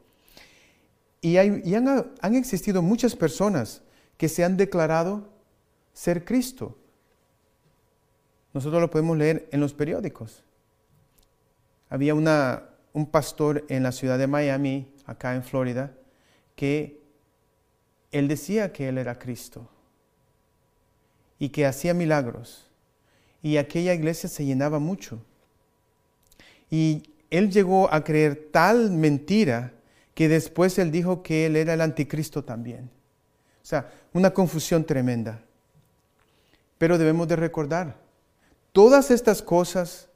[1.21, 3.83] Y, han, existido muchas personas
[4.21, 5.31] que se han declarado
[5.95, 6.77] ser Cristo.
[8.53, 10.45] Nosotros lo podemos leer en los periódicos.
[11.89, 15.95] Había un pastor en la ciudad de Miami, acá en Florida,
[16.55, 17.01] que
[18.13, 19.71] él decía que él era Cristo
[21.39, 22.71] y que hacía milagros.
[23.41, 25.25] Y aquella iglesia se llenaba mucho.
[26.69, 29.73] Y él llegó a creer tal mentira
[30.13, 33.00] que después él dijo que él era el anticristo también.
[33.71, 35.41] Sea, una confusión tremenda.
[36.77, 37.99] Pero debemos de recordar,
[38.73, 40.09] todas estas cosas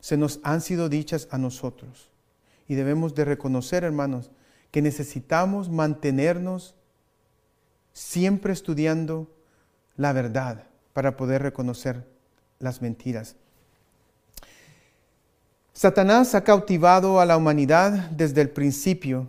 [0.00, 2.10] se nos han sido dichas a nosotros.
[2.66, 4.32] Y debemos de reconocer, hermanos,
[4.72, 6.74] que necesitamos mantenernos
[7.92, 9.30] siempre estudiando
[9.96, 12.04] la verdad para poder reconocer
[12.58, 13.36] las mentiras.
[15.72, 19.28] Satanás ha cautivado a la humanidad desde el principio.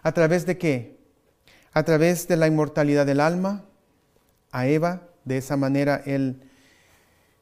[0.00, 0.99] ¿A través de qué?
[1.72, 3.64] A través de la inmortalidad del alma.
[4.52, 6.42] A Eva, de esa manera, él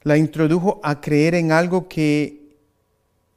[0.03, 2.49] la introdujo a creer en algo que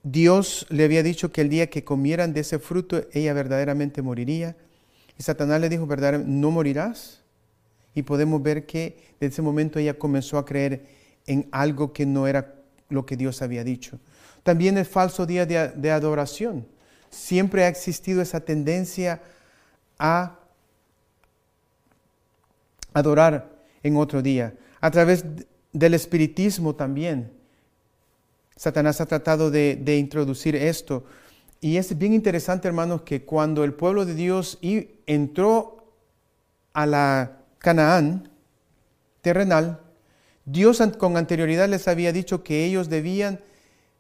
[0.04, 4.56] Dios le había dicho que el día que comieran de ese fruto, ella verdaderamente moriría.
[5.18, 6.20] Y Satanás le dijo, ¿verdad?
[6.20, 7.22] No morirás.
[7.94, 10.86] Y podemos ver que desde ese momento ella comenzó a creer
[11.28, 12.56] en algo que no era
[12.90, 14.00] lo que Dios había dicho.
[14.44, 16.66] También el falso día de, adoración.
[17.10, 19.22] Siempre ha existido esa tendencia
[20.00, 20.40] a
[22.94, 23.50] adorar
[23.84, 24.54] en otro día.
[24.80, 25.26] A través
[25.74, 27.32] del espiritismo también.
[28.56, 31.06] Satanás ha tratado de, introducir esto.
[31.60, 34.60] Y es bien interesante, hermanos, que cuando el pueblo de Dios
[35.06, 35.94] entró
[36.74, 38.30] a la Canaán
[39.22, 39.80] terrenal,
[40.46, 43.40] Dios con anterioridad les había dicho que ellos debían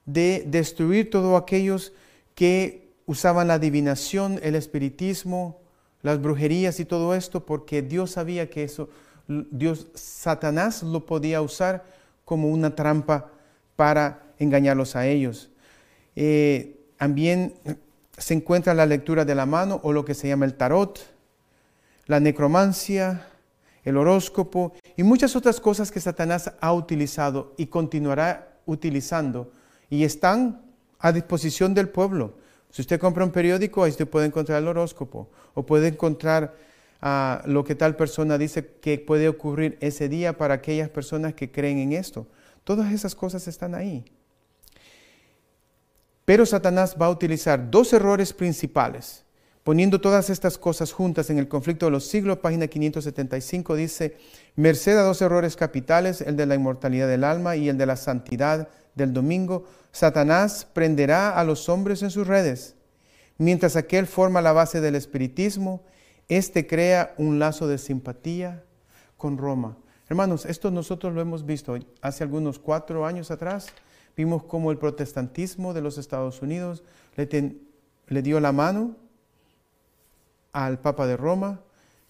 [0.05, 1.93] de destruir todos aquellos
[2.33, 5.60] que usaban la adivinación, el espiritismo,
[6.01, 8.89] las brujerías y todo esto, porque Dios sabía que eso,
[9.27, 11.83] Dios, Satanás lo podía usar
[12.25, 13.31] como una trampa
[13.75, 15.49] para engañarlos a ellos.
[16.15, 17.53] Eh, también
[18.17, 20.99] se encuentra la lectura de la mano o lo que se llama el tarot,
[22.05, 23.27] la necromancia,
[23.83, 29.51] el horóscopo y muchas otras cosas que Satanás ha utilizado y continuará utilizando
[29.89, 30.61] y están
[30.99, 32.35] a disposición del pueblo.
[32.71, 36.55] Si usted compra un periódico, ahí usted puede encontrar el horóscopo o puede encontrar
[37.01, 41.51] ah, lo que tal persona dice que puede ocurrir ese día para aquellas personas que
[41.51, 42.27] creen en esto.
[42.63, 44.05] Todas esas cosas están ahí.
[46.23, 49.25] Pero Satanás va a utilizar dos errores principales
[49.63, 54.17] Poniendo todas estas cosas juntas en el conflicto de los siglos, página 575 dice,
[54.55, 57.95] merced a dos errores capitales, el de la inmortalidad del alma y el de la
[57.95, 62.75] santidad del domingo, Satanás prenderá a los hombres en sus redes,
[63.37, 65.83] mientras aquel forma la base del espiritismo,
[66.27, 68.63] este crea un lazo de simpatía
[69.15, 69.77] con Roma.
[70.09, 73.67] Hermanos, esto nosotros lo hemos visto hace algunos cuatro años atrás.
[74.17, 76.83] Vimos cómo el protestantismo de los Estados Unidos
[77.15, 78.95] le dio la mano
[80.53, 81.61] al Papa de Roma,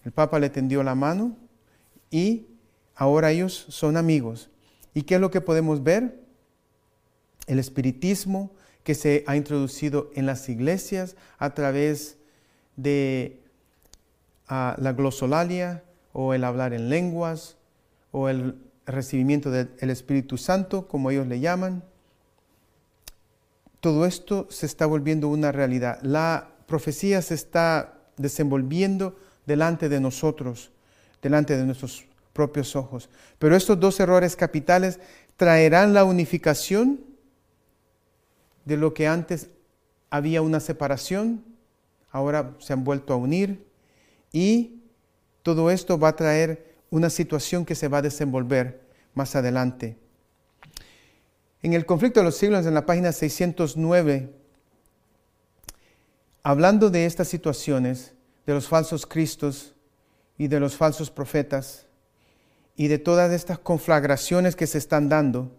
[0.04, 1.36] el Papa le tendió la mano
[2.10, 2.46] y
[2.94, 4.50] ahora ellos son amigos.
[4.94, 6.20] ¿Y qué es lo que podemos ver?
[7.46, 8.52] El espiritismo
[8.84, 12.18] que se ha introducido en las iglesias a través
[12.76, 13.40] de
[14.48, 17.56] ah, la glosolalia o el hablar en lenguas
[18.10, 21.84] o el recibimiento del Espíritu Santo, como ellos le llaman.
[23.80, 25.98] Todo esto se está volviendo una realidad.
[26.02, 30.70] La profecía se está desenvolviendo delante de nosotros,
[31.20, 33.08] delante de nuestros propios ojos.
[33.38, 35.00] Pero estos dos errores capitales
[35.36, 37.00] traerán la unificación
[38.64, 39.50] de lo que antes
[40.10, 41.44] había una separación,
[42.10, 43.66] ahora se han vuelto a unir
[44.32, 44.82] y
[45.42, 48.82] todo esto va a traer una situación que se va a desenvolver
[49.14, 49.96] más adelante.
[51.62, 54.30] En el conflicto de los siglos, en la página 609,
[56.42, 58.14] hablando de estas situaciones,
[58.46, 59.74] de los falsos cristos
[60.36, 61.86] y de los falsos profetas
[62.76, 65.52] y de todas estas conflagraciones que se están dando,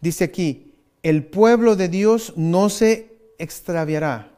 [0.00, 4.34] dice aquí, el pueblo de Dios no se extraviará.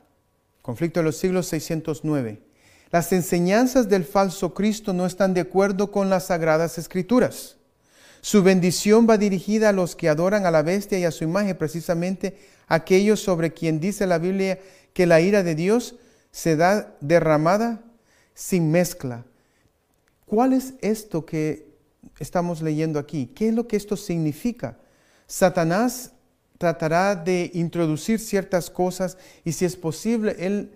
[0.60, 2.40] Conflicto de los siglos 609.
[2.90, 7.56] Las enseñanzas del falso Cristo no están de acuerdo con las sagradas escrituras.
[8.20, 11.56] Su bendición va dirigida a los que adoran a la bestia y a su imagen,
[11.56, 12.36] precisamente
[12.68, 14.60] aquellos sobre quien dice la Biblia
[14.92, 15.96] que la ira de Dios
[16.30, 17.82] se da derramada
[18.34, 19.24] sin mezcla.
[20.26, 21.66] ¿Cuál es esto que
[22.18, 23.26] estamos leyendo aquí?
[23.34, 24.78] ¿Qué es lo que esto significa?
[25.26, 26.12] Satanás
[26.58, 30.72] tratará de introducir ciertas cosas y si es posible, él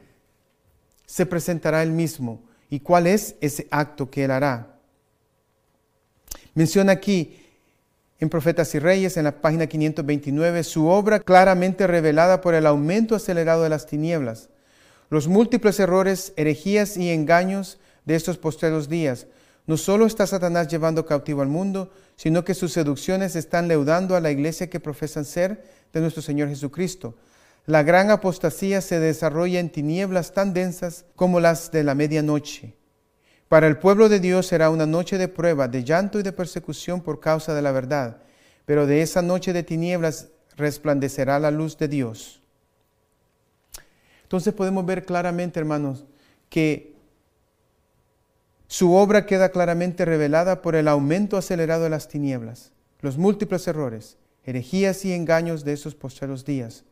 [1.07, 2.43] se presentará él mismo.
[2.69, 4.79] ¿Y cuál es ese acto que él hará?
[6.55, 7.46] Menciona aquí
[8.19, 13.15] en Profetas y Reyes, en la página 529, su obra claramente revelada por el aumento
[13.15, 14.49] acelerado de las tinieblas
[15.09, 19.27] los múltiples errores, herejías y engaños de estos postreros días.
[19.67, 24.21] No solo está Satanás llevando cautivo al mundo, sino que sus seducciones están leudando a
[24.21, 27.17] la iglesia que profesan ser de nuestro Señor Jesucristo.
[27.67, 32.76] La gran apostasía se desarrolla en tinieblas tan densas como las de la medianoche.
[33.49, 37.01] Para el pueblo de Dios será una noche de prueba, de llanto y de persecución
[37.01, 38.19] por causa de la verdad,
[38.65, 42.43] pero de esa noche de tinieblas resplandecerá la luz de Dios.
[44.23, 46.07] Entonces podemos ver claramente, hermanos,
[46.49, 46.97] que
[48.67, 54.17] su obra queda claramente revelada por el aumento acelerado de las tinieblas, los múltiples errores,
[54.45, 56.85] herejías y engaños de esos postreros días.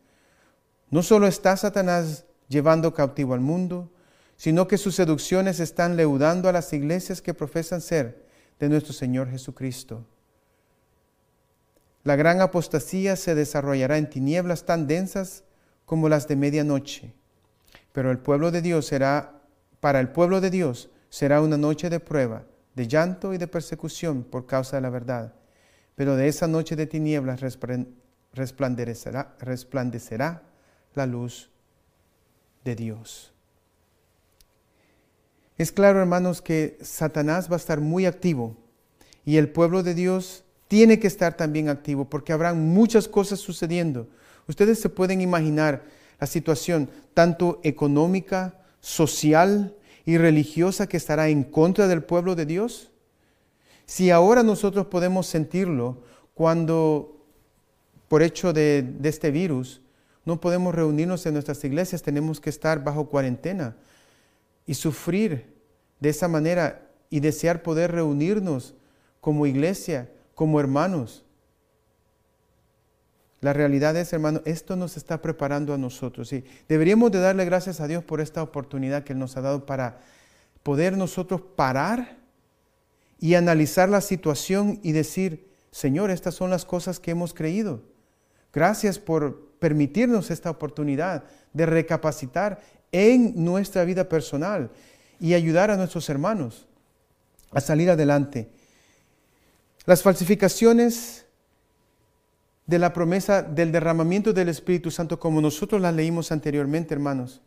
[0.90, 3.90] No solo está Satanás llevando cautivo al mundo,
[4.36, 8.26] sino que sus seducciones están leudando a las iglesias que profesan ser
[8.58, 10.04] de nuestro Señor Jesucristo.
[12.02, 15.44] La gran apostasía se desarrollará en tinieblas tan densas
[15.86, 17.14] como las de medianoche
[17.94, 19.40] pero el pueblo de Dios será,
[19.78, 22.44] para el pueblo de Dios será una noche de prueba,
[22.74, 25.32] de llanto y de persecución por causa de la verdad.
[25.94, 27.40] Pero de esa noche de tinieblas
[28.32, 30.42] resplandecerá, resplandecerá
[30.94, 31.52] la luz
[32.64, 33.32] de Dios.
[35.56, 38.56] Es claro, hermanos, que Satanás va a estar muy activo
[39.24, 44.08] y el pueblo de Dios tiene que estar también activo porque habrán muchas cosas sucediendo.
[44.48, 45.84] Ustedes se pueden imaginar
[46.18, 52.90] la situación tanto económica, social y religiosa que estará en contra del pueblo de Dios?
[53.86, 56.02] Si ahora nosotros podemos sentirlo
[56.34, 57.24] cuando,
[58.08, 59.82] por hecho de, de este virus,
[60.24, 63.76] no podemos reunirnos en nuestras iglesias, tenemos que estar bajo cuarentena
[64.66, 65.54] y sufrir
[66.00, 68.74] de esa manera y desear poder reunirnos
[69.20, 71.24] como iglesia, como hermanos.
[73.40, 76.32] La realidad es, hermano, esto nos está preparando a nosotros.
[76.32, 79.66] Y deberíamos de darle gracias a Dios por esta oportunidad que Él nos ha dado
[79.66, 80.00] para
[80.62, 82.16] poder nosotros parar
[83.20, 87.82] y analizar la situación y decir, Señor, estas son las cosas que hemos creído.
[88.52, 92.60] Gracias por permitirnos esta oportunidad de recapacitar
[92.94, 94.70] en nuestra vida personal
[95.18, 96.68] y ayudar a nuestros hermanos
[97.50, 98.48] a salir adelante.
[99.84, 101.26] Las falsificaciones
[102.66, 107.42] de la promesa del derramamiento del Espíritu Santo como nosotros la leímos anteriormente, hermanos.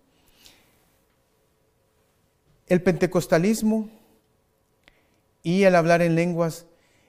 [2.67, 3.89] El pentecostalismo
[5.43, 6.65] y el hablar en lenguas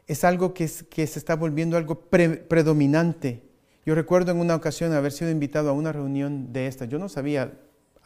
[0.06, 3.42] es algo que, que se está volviendo algo predominante.
[3.84, 6.84] Yo recuerdo en una ocasión haber sido invitado a una reunión de esta.
[6.84, 7.52] Yo no sabía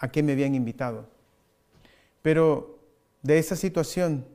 [0.03, 1.09] a qué me habían invitado.
[2.23, 2.81] Pero
[3.23, 4.27] de esa situación,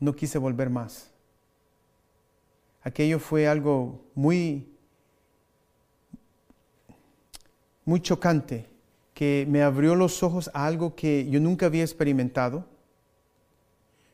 [0.00, 1.12] no quise volver más.
[2.80, 4.74] Aquello fue algo muy,
[7.84, 8.70] muy chocante,
[9.12, 12.66] que me abrió los ojos a algo que yo nunca había experimentado,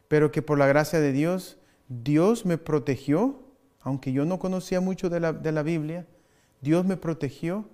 [0.09, 1.59] pero que por la gracia de Dios,
[1.89, 3.41] Dios me protegió,
[3.83, 6.07] aunque yo no conocía mucho de la, de la Biblia,
[6.61, 7.69] Dios me protegió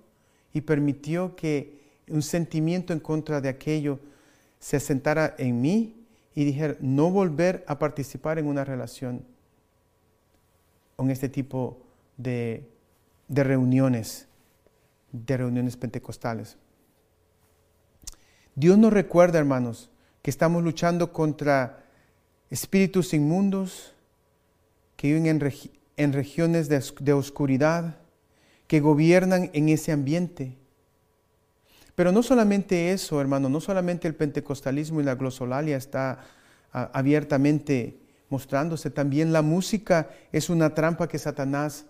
[0.54, 1.78] y permitió que
[2.08, 3.98] un sentimiento en contra de aquello
[4.58, 9.24] se asentara en mí y dijera, no volver a participar en una relación
[10.96, 11.82] con este tipo
[12.16, 12.66] de,
[13.28, 14.26] de reuniones,
[15.12, 16.56] de reuniones pentecostales.
[18.54, 19.90] Dios nos recuerda, hermanos,
[20.22, 21.84] que estamos luchando contra
[22.48, 23.92] espíritus inmundos
[24.96, 25.52] que viven en,
[25.96, 27.98] en regiones de, de oscuridad,
[28.66, 30.56] que gobiernan en ese ambiente.
[31.94, 36.24] Pero no solamente eso, hermano, no solamente el pentecostalismo y la glosolalia está
[36.72, 37.98] abiertamente
[38.28, 41.86] mostrándose, también la música es una trampa que Satanás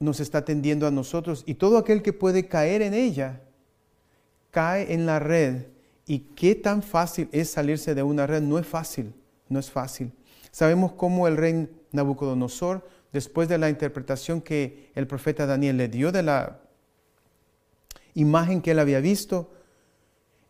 [0.00, 3.40] nos está tendiendo a nosotros y todo aquel que puede caer en ella
[4.50, 5.66] cae en la red.
[6.04, 8.42] ¿Y qué tan fácil es salirse de una red?
[8.42, 9.14] No es fácil,
[9.48, 10.12] no es fácil.
[10.50, 16.12] Sabemos cómo el rey Nabucodonosor después de la interpretación que el profeta Daniel le dio
[16.12, 16.60] de la
[18.14, 19.50] imagen que él había visto,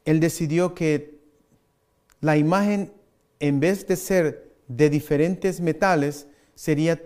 [0.05, 1.21] él decidió que
[2.21, 2.93] la imagen,
[3.41, 7.01] en vez de ser de diferentes metales, sería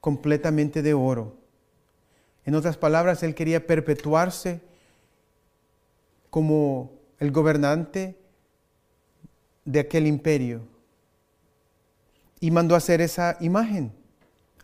[0.00, 1.36] completamente de oro.
[2.44, 4.60] En otras palabras, él quería perpetuarse
[6.28, 8.16] como el gobernante
[9.64, 10.62] de aquel imperio.
[12.38, 13.92] Y mandó a hacer esa imagen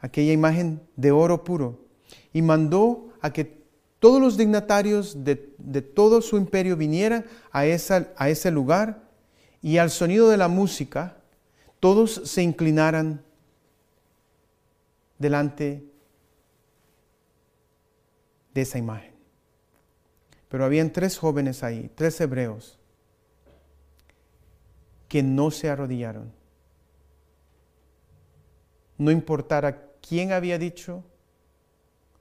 [0.06, 1.84] aquella imagen de oro puro,
[2.32, 3.56] y mandó a que
[3.98, 5.34] todos los dignatarios de,
[5.82, 9.02] todo su imperio vinieran a, a ese lugar
[9.60, 11.16] y al sonido de la música,
[11.80, 13.22] todos se inclinaran
[15.18, 15.84] delante
[18.54, 19.12] de esa imagen.
[20.48, 22.78] Pero habían tres jóvenes ahí, tres hebreos,
[25.08, 26.32] que no se arrodillaron.
[28.98, 31.04] No importara quién había dicho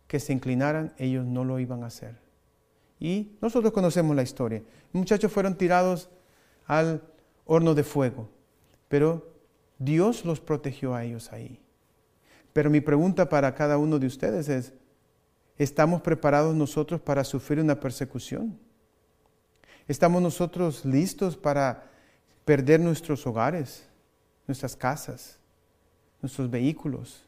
[0.07, 2.15] que se inclinaran, ellos no lo iban a hacer.
[2.99, 4.63] Y nosotros conocemos la historia.
[4.93, 6.09] Muchachos fueron tirados
[6.65, 7.01] al
[7.45, 8.29] horno de fuego,
[8.87, 9.33] pero
[9.77, 11.59] Dios los protegió a ellos ahí.
[12.53, 14.73] Pero mi pregunta para cada uno de ustedes es,
[15.57, 18.57] ¿estamos preparados nosotros para sufrir una persecución?
[19.87, 21.83] ¿Estamos nosotros listos para
[22.45, 23.87] perder nuestros hogares,
[24.47, 25.37] nuestras casas,
[26.21, 27.24] nuestros vehículos?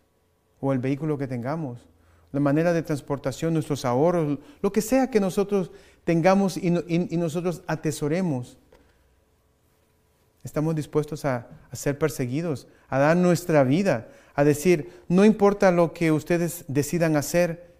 [0.59, 1.87] O el vehículo que tengamos,
[2.31, 5.71] la manera de transportación, nuestros ahorros, lo que sea que nosotros
[6.03, 6.71] tengamos y,
[7.17, 8.57] nosotros atesoremos.
[10.43, 16.11] Estamos dispuestos a, ser perseguidos, a dar nuestra vida, a decir, no importa lo que
[16.11, 17.75] ustedes decidan hacer,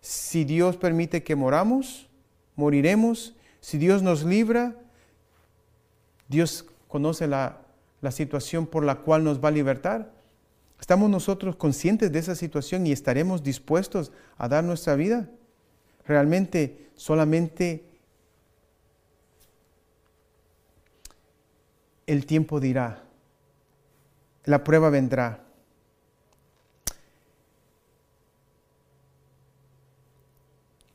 [0.00, 2.08] si Dios permite que moramos,
[2.56, 4.74] moriremos, si Dios nos libra,
[6.28, 7.58] Dios conoce la,
[8.00, 10.10] la situación por la cual nos va a libertar,
[10.80, 15.28] ¿Estamos nosotros conscientes de esa situación y estaremos dispuestos a dar nuestra vida?
[16.06, 17.84] Realmente solamente
[22.06, 23.04] el tiempo dirá,
[24.44, 25.44] la prueba vendrá.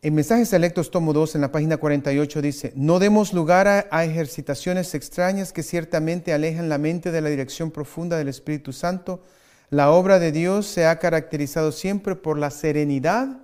[0.02, 4.04] En Mensajes Selectos, tomo 2, en la página 48 dice, no demos lugar a, a,
[4.04, 9.24] ejercitaciones extrañas que ciertamente alejan la mente de la dirección profunda del Espíritu Santo,
[9.70, 13.40] la obra de Dios se ha caracterizado siempre por la serenidad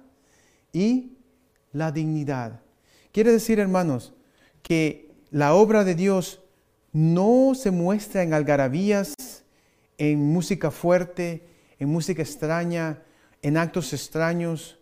[0.71, 1.17] y
[1.71, 2.61] la dignidad.
[3.11, 4.13] Quiere decir, hermanos,
[4.61, 6.41] que la obra de Dios
[6.93, 9.13] no se muestra en algarabías,
[9.97, 11.47] en música fuerte,
[11.79, 13.01] en música extraña,
[13.41, 14.79] en actos extraños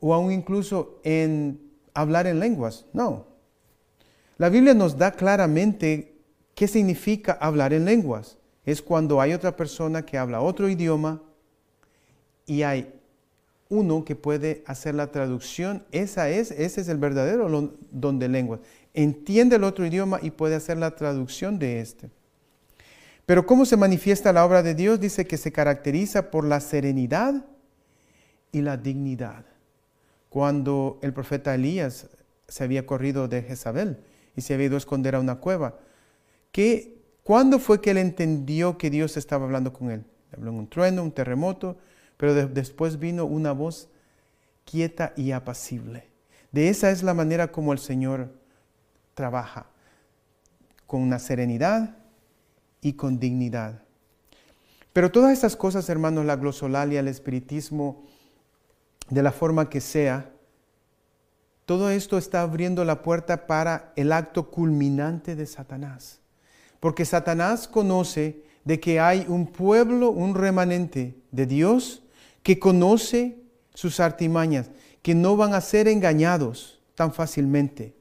[0.00, 1.60] o aún incluso en
[1.94, 2.86] hablar en lenguas.
[2.92, 3.26] No.
[4.36, 6.18] La Biblia nos da claramente
[6.54, 11.20] qué significa hablar en lenguas es cuando hay otra persona que habla otro idioma
[12.46, 12.92] y hay
[13.68, 15.84] uno que puede hacer la traducción.
[15.90, 18.60] Esa es, ese es el verdadero don de lenguas.
[18.92, 22.10] Entiende el otro idioma y puede hacer la traducción de este.
[23.26, 25.00] Pero ¿cómo se manifiesta la obra de Dios?
[25.00, 27.44] Dice que se caracteriza por la serenidad
[28.52, 29.44] y la dignidad.
[30.28, 32.06] Cuando el profeta Elías
[32.48, 33.98] se había corrido de Jezabel
[34.36, 35.78] y se había ido a esconder a una cueva,
[36.52, 40.04] ¿qué ¿Cuándo fue que él entendió que Dios estaba hablando con él?
[40.32, 41.78] Habló en un trueno, un terremoto,
[42.18, 43.88] pero después vino una voz
[44.64, 46.10] quieta y apacible.
[46.52, 48.32] De esa es la manera como el Señor
[49.14, 49.66] trabaja.
[50.86, 51.96] con una serenidad
[52.82, 53.82] y con dignidad.
[54.92, 58.04] Pero todas estas cosas, hermanos, la glosolalia, el espiritismo,
[59.08, 60.30] de la forma que sea,
[61.64, 66.20] todo esto está abriendo la puerta para el acto culminante de Satanás.
[66.84, 72.02] Porque Satanás conoce de que hay un pueblo, un remanente de Dios
[72.42, 73.38] que conoce
[73.72, 74.70] sus artimañas,
[75.00, 77.96] que no van a ser engañados tan fácilmente,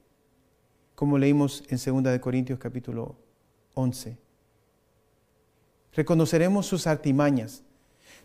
[0.95, 3.15] como leímos en 2 Corintios capítulo
[3.73, 4.17] 11.
[5.93, 7.63] Reconoceremos sus artimañas,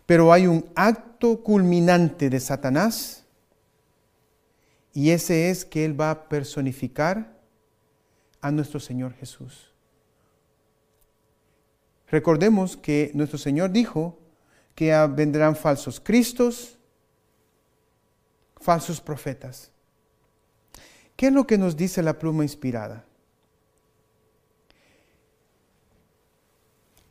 [0.05, 3.23] pero hay un acto culminante de Satanás
[4.93, 7.39] y ese es que Él va a personificar
[8.41, 9.68] a nuestro Señor Jesús.
[12.11, 14.17] Recordemos que nuestro Señor dijo
[14.73, 16.77] que vendrán falsos cristos,
[18.57, 19.71] falsos profetas.
[21.15, 23.05] ¿Qué es lo que nos dice la pluma inspirada?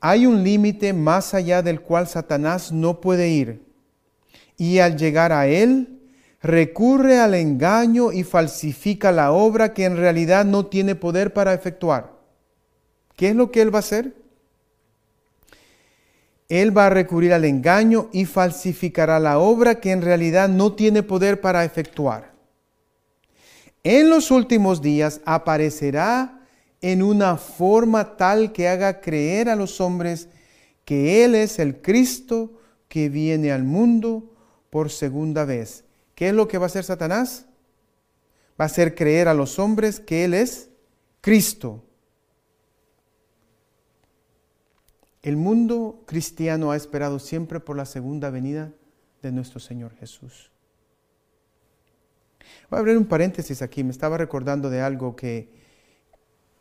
[0.00, 3.64] Hay un límite más allá del cual Satanás no puede ir.
[4.56, 6.00] Y al llegar a él,
[6.40, 12.16] recurre al engaño y falsifica la obra que en realidad no tiene poder para efectuar.
[13.16, 14.17] ¿Qué es lo que él va a hacer?
[16.48, 21.02] Él va a recurrir al engaño y falsificará la obra que en realidad no tiene
[21.02, 22.32] poder para efectuar.
[23.84, 26.40] En los últimos días aparecerá
[26.80, 30.28] en una forma tal que haga creer a los hombres
[30.84, 32.52] que Él es el Cristo
[32.88, 34.32] que viene al mundo
[34.70, 35.84] por segunda vez.
[36.14, 37.44] ¿Qué es lo que va a hacer Satanás?
[38.58, 40.70] Va a hacer creer a los hombres que Él es
[41.20, 41.84] Cristo.
[45.28, 48.72] El mundo cristiano ha esperado siempre por la segunda venida
[49.20, 50.50] de nuestro Señor Jesús.
[52.70, 53.84] Voy a abrir un paréntesis aquí.
[53.84, 55.50] Me estaba recordando de algo que,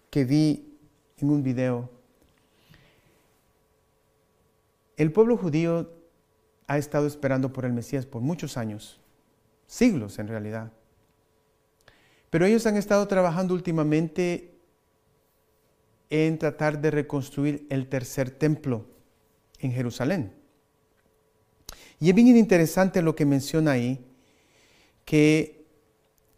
[0.10, 0.78] que vi
[1.16, 1.90] en un video.
[4.98, 5.90] El pueblo judío
[6.68, 9.00] ha estado esperando por el Mesías por muchos años,
[9.66, 10.74] siglos en realidad.
[12.30, 14.57] Pero ellos han estado trabajando últimamente
[16.10, 18.86] en tratar de reconstruir el tercer templo
[19.60, 20.34] en Jerusalén.
[22.00, 24.06] Y es bien interesante lo que menciona ahí,
[25.06, 25.66] que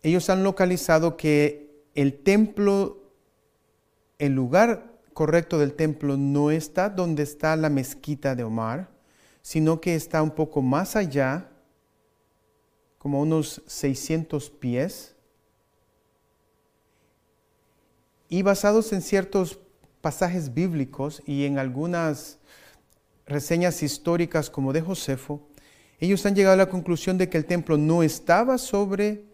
[0.02, 3.12] ellos han localizado que el templo,
[4.18, 8.90] el lugar correcto del templo no está donde está la mezquita de Omar,
[9.42, 11.50] sino que está un poco más allá,
[12.98, 15.16] como unos 600 pies,
[18.30, 19.60] Y basados en ciertos
[20.02, 22.38] pasajes bíblicos y en algunas
[23.26, 25.48] reseñas históricas como de Josefo,
[26.00, 29.26] ellos han llegado a la conclusión de que el templo no estaba sobre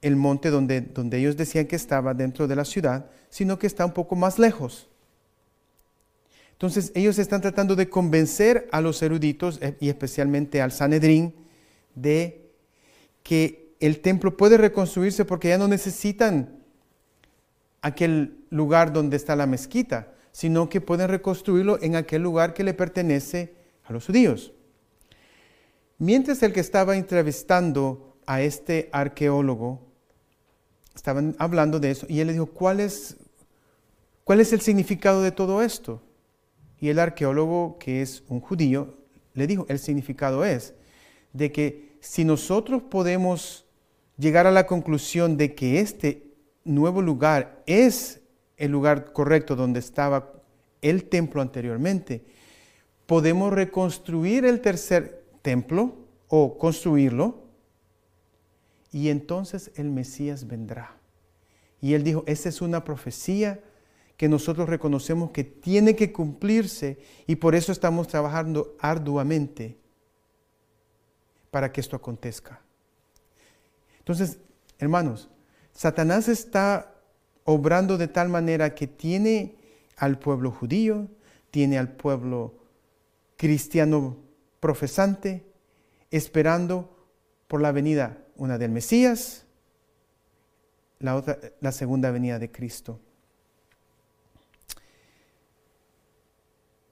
[0.00, 3.84] el monte donde, donde ellos decían que estaba dentro de la ciudad, sino que está
[3.84, 4.88] un poco más lejos.
[6.52, 11.34] Entonces ellos están tratando de convencer a los eruditos eh, y especialmente al Sanedrín
[11.94, 12.50] de
[13.22, 16.57] que el templo puede reconstruirse porque ya no necesitan
[17.82, 22.74] aquel lugar donde está la mezquita, sino que pueden reconstruirlo en aquel lugar que le
[22.74, 23.54] pertenece
[23.84, 24.52] a los judíos.
[25.98, 29.80] Mientras el que estaba entrevistando a este arqueólogo,
[30.94, 33.16] estaban hablando de eso, y él le dijo, ¿cuál es,
[34.24, 36.02] cuál es el significado de todo esto?
[36.78, 38.94] Y el arqueólogo, que es un judío,
[39.34, 40.74] le dijo, el significado es
[41.32, 43.64] de que si nosotros podemos
[44.16, 46.27] llegar a la conclusión de que este
[46.74, 48.20] nuevo lugar es
[48.56, 50.32] el lugar correcto donde estaba
[50.82, 52.24] el templo anteriormente,
[53.06, 55.96] podemos reconstruir el tercer templo
[56.28, 57.42] o construirlo
[58.92, 60.96] y entonces el Mesías vendrá.
[61.80, 63.60] Y él dijo, esa es una profecía
[64.16, 69.78] que nosotros reconocemos que tiene que cumplirse y por eso estamos trabajando arduamente
[71.50, 72.60] para que esto acontezca.
[74.00, 74.38] Entonces,
[74.78, 75.30] hermanos,
[75.78, 76.92] Satanás está
[77.44, 79.54] obrando de tal manera que tiene
[79.96, 81.06] al pueblo judío,
[81.52, 82.52] tiene al pueblo
[83.36, 84.16] cristiano
[84.58, 85.46] profesante,
[86.10, 87.08] esperando
[87.46, 89.46] por la venida, una del Mesías,
[90.98, 92.98] la otra, la segunda venida de Cristo.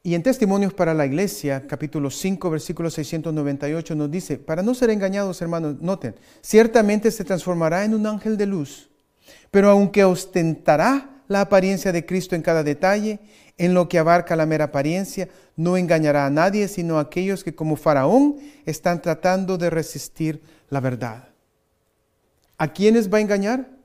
[0.07, 4.91] Y en Testimonios para la Iglesia, capítulo 5, versículo 698, nos dice, para no ser
[4.91, 8.89] engañados, hermanos, noten, ciertamente se transformará en un ángel de luz,
[9.51, 13.19] pero aunque ostentará la apariencia de Cristo en cada detalle,
[13.59, 17.57] en lo que abarca la mera apariencia, no engañará a nadie, sino a aquellos que
[17.57, 20.41] como faraón están tratando de resistir
[20.71, 21.31] la verdad.
[22.59, 23.77] ¿A quiénes va a engañar?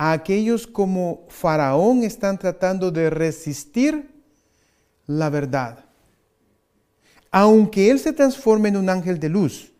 [0.00, 4.17] a aquellos como Faraón están tratando de resistir
[5.08, 5.84] la verdad.
[7.32, 9.72] Aunque Él se transforme en un ángel de luz,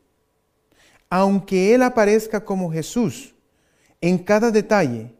[1.09, 3.35] aunque Él aparezca como Jesús
[4.01, 5.15] en cada detalle,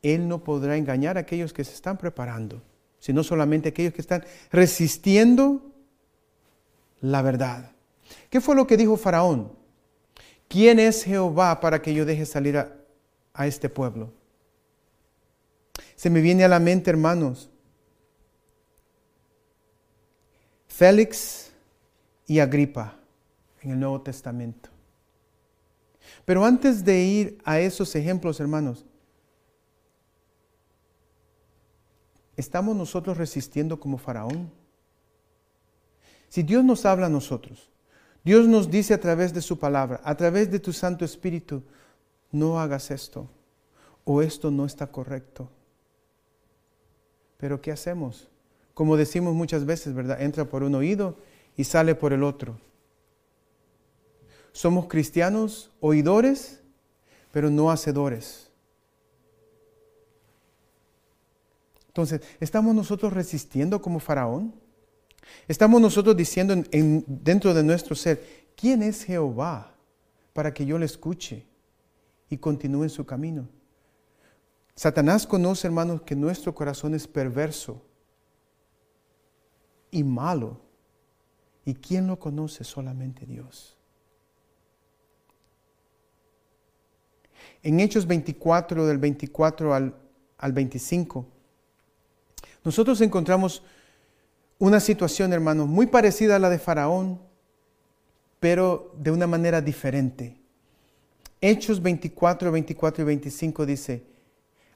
[0.00, 2.62] Él no podrá engañar a aquellos que se están preparando,
[3.00, 5.72] sino solamente a aquellos que están resistiendo
[7.00, 7.72] la verdad.
[8.30, 9.52] ¿Qué fue lo que dijo Faraón?
[10.48, 12.72] ¿Quién es Jehová para que yo deje salir a,
[13.32, 14.12] a este pueblo?
[15.96, 17.51] Se me viene a la mente, hermanos,
[20.82, 21.52] Félix
[22.26, 22.96] y Agripa
[23.60, 24.68] en el Nuevo Testamento.
[26.24, 28.84] Pero antes de ir a esos ejemplos, hermanos,
[32.36, 34.50] ¿estamos nosotros resistiendo como faraón?
[36.28, 37.70] Si Dios nos habla a nosotros,
[38.24, 41.62] Dios nos dice a través de su palabra, a través de tu Santo Espíritu,
[42.32, 43.30] no hagas esto
[44.02, 45.48] o esto no está correcto.
[47.36, 48.31] Pero ¿qué hacemos?
[48.82, 50.20] Como decimos muchas veces, ¿verdad?
[50.20, 51.16] Entra por un oído
[51.56, 52.58] y sale por el otro.
[54.50, 56.58] Somos cristianos oidores,
[57.30, 58.50] pero no hacedores.
[61.86, 64.52] Entonces, ¿estamos nosotros resistiendo como faraón?
[65.46, 66.52] ¿Estamos nosotros diciendo
[67.06, 69.76] dentro de nuestro ser, ¿quién es Jehová
[70.32, 71.46] para que yo le escuche
[72.28, 73.48] y continúe en su camino?
[74.74, 77.80] Satanás conoce, hermanos, que nuestro corazón es perverso
[79.92, 80.60] y malo.
[81.64, 82.64] ¿Y quién lo conoce?
[82.64, 83.76] Solamente Dios.
[87.62, 89.94] En Hechos 24, del 24 al,
[90.38, 91.24] al 25,
[92.64, 93.62] nosotros encontramos
[94.58, 97.20] una situación, hermanos, muy parecida a la de Faraón,
[98.40, 100.36] pero de una manera diferente.
[101.40, 104.11] Hechos 24, 24 y 25 dice,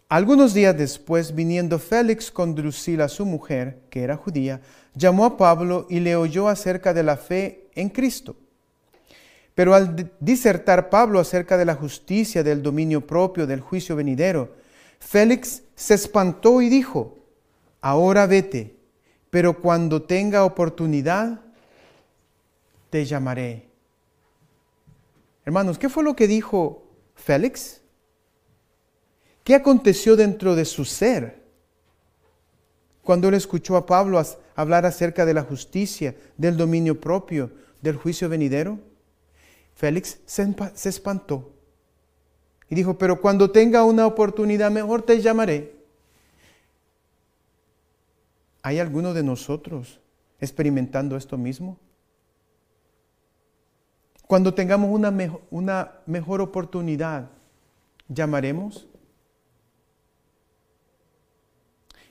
[0.08, 4.60] algunos días después, viniendo Félix con Drusila, su mujer, que era judía,
[4.94, 8.36] llamó a Pablo y le oyó acerca de la fe en Cristo.
[9.54, 14.54] Pero al disertar Pablo acerca de la justicia, del dominio propio, del juicio venidero,
[15.00, 17.16] Félix se espantó y dijo,
[17.80, 18.76] ahora vete,
[19.30, 21.40] pero cuando tenga oportunidad,
[22.90, 23.66] te llamaré.
[25.44, 26.84] Hermanos, ¿qué fue lo que dijo
[27.14, 27.80] Félix?
[29.46, 31.40] ¿Qué aconteció dentro de su ser
[33.04, 34.20] cuando él escuchó a Pablo
[34.56, 38.80] hablar acerca de la justicia, del dominio propio, del juicio venidero?
[39.76, 41.52] Félix se espantó
[42.68, 45.76] y dijo, pero cuando tenga una oportunidad mejor te llamaré.
[48.62, 50.00] ¿Hay alguno de nosotros
[50.40, 51.78] experimentando esto mismo?
[54.26, 55.14] Cuando tengamos una,
[55.52, 57.30] una mejor oportunidad,
[58.08, 58.88] ¿llamaremos?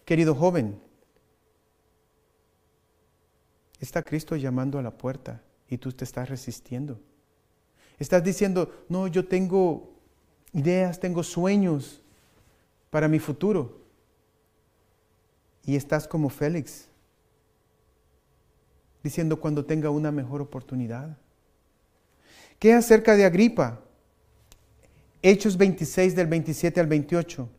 [0.06, 0.80] Querido joven,
[3.80, 7.00] está Cristo llamando a la puerta y tú te estás resistiendo.
[7.98, 9.96] Estás diciendo, no, yo tengo
[10.54, 12.02] ideas, tengo sueños
[12.92, 13.82] para mi futuro.
[15.64, 16.88] Y estás como Félix,
[19.02, 21.18] diciendo cuando tenga una mejor oportunidad.
[22.60, 23.82] ¿Qué acerca de Agripa?
[25.24, 27.50] Hechos 26 del 27 al 28.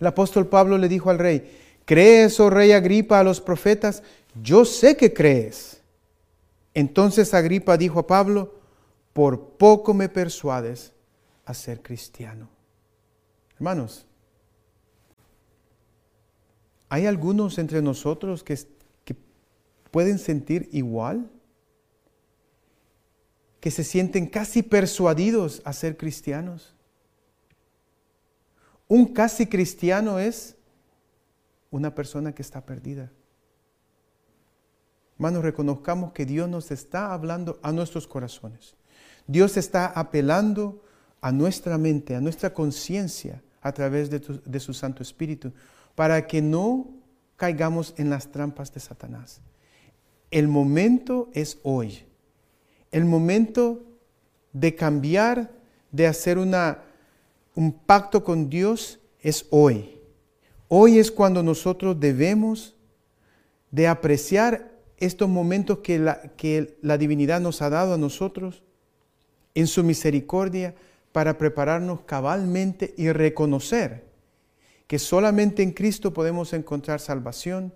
[0.00, 4.02] El apóstol Pablo le dijo al rey, ¿crees, oh rey Agripa, a los profetas?
[4.42, 5.80] Yo sé que crees.
[6.74, 8.54] Entonces Agripa dijo a Pablo,
[9.12, 10.92] por poco me persuades
[11.44, 12.48] a ser cristiano.
[13.56, 14.06] Hermanos,
[16.88, 18.56] ¿hay algunos entre nosotros que,
[19.04, 19.16] que
[19.90, 21.28] pueden sentir igual?
[23.58, 26.77] Que se sienten casi persuadidos a ser cristianos.
[28.88, 30.56] Un casi cristiano es
[31.70, 33.12] una persona que está perdida.
[35.16, 38.74] Hermanos, reconozcamos que Dios nos está hablando a nuestros corazones.
[39.26, 40.82] Dios está apelando
[41.20, 45.52] a nuestra mente, a nuestra conciencia a través de, de, su Santo Espíritu,
[45.94, 46.88] para que no
[47.36, 49.40] caigamos en las trampas de Satanás.
[50.30, 52.06] El momento es hoy.
[52.90, 53.84] El momento
[54.52, 55.50] de cambiar,
[55.90, 56.84] de hacer una
[57.58, 59.98] un pacto con Dios es hoy.
[60.68, 62.76] Hoy es cuando nosotros debemos
[63.72, 68.62] de apreciar estos momentos que la, que la divinidad nos ha dado a nosotros
[69.56, 70.76] en su misericordia
[71.10, 74.04] para prepararnos cabalmente y reconocer
[74.86, 77.72] que solamente en Cristo podemos encontrar salvación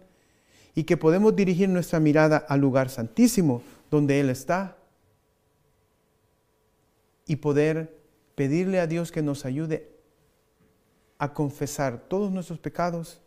[0.76, 4.76] y que podemos dirigir nuestra mirada al lugar santísimo donde Él está
[7.26, 8.01] y poder
[8.34, 9.88] pedirle a Dios que nos ayude
[11.18, 13.20] a confesar todos nuestros pecados,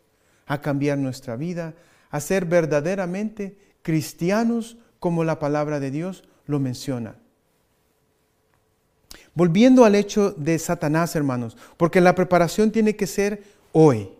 [0.46, 1.74] a cambiar nuestra vida,
[2.10, 7.16] a ser verdaderamente cristianos como la palabra de Dios lo menciona.
[9.34, 14.10] Volviendo al hecho de Satanás, hermanos, porque la preparación tiene que ser hoy.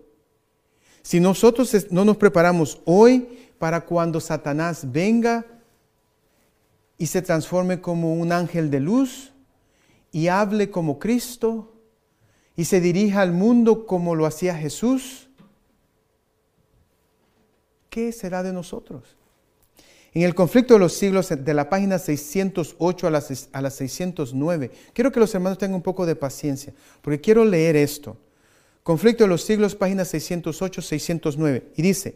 [1.03, 5.47] Si nosotros no nos preparamos hoy para cuando Satanás venga
[6.99, 9.33] y se transforme como un ángel de luz
[10.17, 11.75] y hable como Cristo
[12.57, 15.29] y se dirija al mundo como lo hacía Jesús,
[17.91, 19.15] ¿qué será de nosotros?
[20.15, 24.71] En el conflicto de los siglos, de la página 608 a la, a la 609,
[24.95, 28.17] quiero que los hermanos tengan un poco de paciencia, porque quiero leer esto.
[28.83, 31.73] Conflicto de los siglos, página 608, 609.
[31.77, 32.15] Y dice,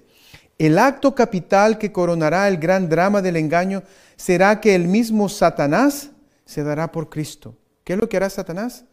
[0.59, 3.83] el acto capital que coronará el gran drama del engaño
[4.17, 6.13] será que el mismo Satanás
[6.47, 7.57] se dará por Cristo.
[7.85, 8.85] ¿Qué es lo que hará Satanás?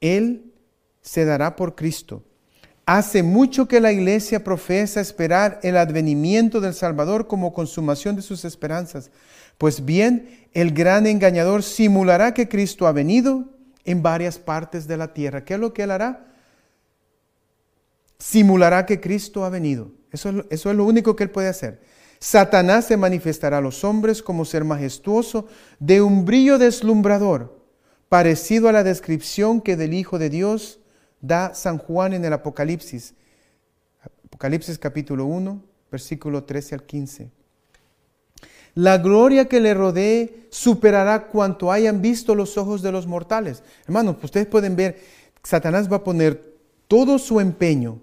[0.00, 0.52] Él
[1.00, 2.22] se dará por Cristo.
[2.86, 8.44] Hace mucho que la iglesia profesa esperar el advenimiento del Salvador como consumación de sus
[8.44, 9.10] esperanzas.
[9.58, 13.44] Pues bien, el gran engañador simulará que Cristo ha venido
[13.84, 15.44] en varias partes de la tierra.
[15.44, 16.26] ¿Qué es lo que él hará?
[18.18, 19.92] Simulará que Cristo ha venido.
[20.10, 21.80] Eso, eso es lo único que él puede hacer.
[22.20, 25.46] Satanás se manifestará a los hombres como ser majestuoso,
[25.78, 27.58] de un brillo deslumbrador,
[28.10, 30.80] parecido a la descripción que del Hijo de Dios
[31.22, 33.14] da San Juan en el Apocalipsis.
[34.26, 37.30] Apocalipsis capítulo 1, versículo 13 al 15.
[38.74, 43.62] La gloria que le rodee superará cuanto hayan visto los ojos de los mortales.
[43.86, 45.00] Hermanos, ustedes pueden ver,
[45.42, 46.54] Satanás va a poner
[46.86, 47.98] todo su empeño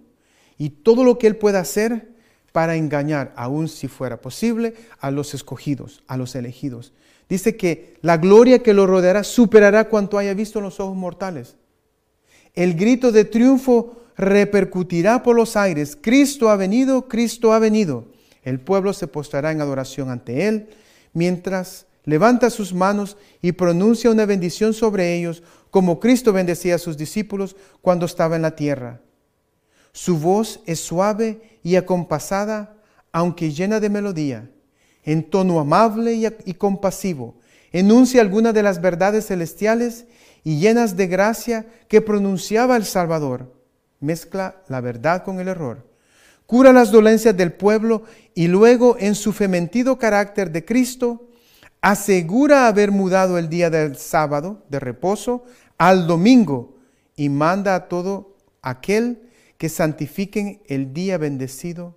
[0.57, 2.16] y todo lo que él pueda hacer
[2.57, 6.91] para engañar, aun si fuera posible, a los escogidos, a los elegidos.
[7.29, 11.55] Dice que la gloria que lo rodeará superará cuanto haya visto los ojos mortales.
[12.55, 15.95] El grito de triunfo repercutirá por los aires.
[16.01, 18.05] Cristo ha venido, Cristo ha venido.
[18.41, 20.69] El pueblo se postrará en adoración ante Él,
[21.13, 26.97] mientras levanta sus manos y pronuncia una bendición sobre ellos, como Cristo bendecía a sus
[26.97, 29.01] discípulos cuando estaba en la tierra.
[29.97, 32.75] Su voz es suave y acompasada,
[33.11, 34.47] aunque llena de melodía,
[35.03, 36.13] en tono amable
[36.45, 37.33] y, compasivo.
[37.71, 40.05] Enuncia algunas de las verdades celestiales
[40.43, 43.51] y llenas de gracia que pronunciaba el Salvador.
[43.99, 45.83] Mezcla la verdad con el error
[46.45, 48.03] cura las dolencias del pueblo
[48.35, 51.27] y luego en su fementido carácter de Cristo
[51.81, 55.43] asegura haber mudado el día del sábado de reposo
[55.79, 56.75] al domingo
[57.17, 59.26] y manda a todo aquel
[59.57, 61.95] que santifiquen el día bendecido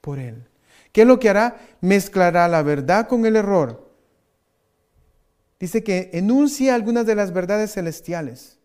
[0.00, 0.48] por él.
[0.92, 1.60] ¿Qué es lo que hará?
[1.80, 3.90] Mezclará la verdad con el error.
[5.58, 8.58] Dice que enuncia algunas de las verdades celestiales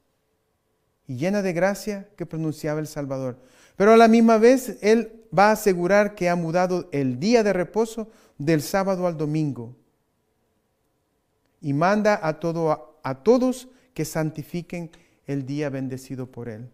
[1.07, 3.39] y llena de gracia que pronunciaba el Salvador.
[3.76, 7.53] Pero a la misma vez Él va a asegurar que ha mudado el día de
[7.53, 9.76] reposo del sábado al domingo.
[11.62, 14.91] Y manda a, todo, a, todos que santifiquen
[15.26, 16.70] el día bendecido por Él.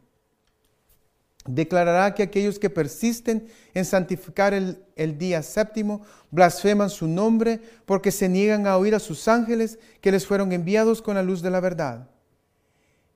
[1.48, 8.12] Declarará que aquellos que persisten en santificar el, el, día séptimo blasfeman su nombre porque
[8.12, 11.52] se niegan a oír a sus ángeles que les fueron enviados con la luz de
[11.52, 12.10] la verdad.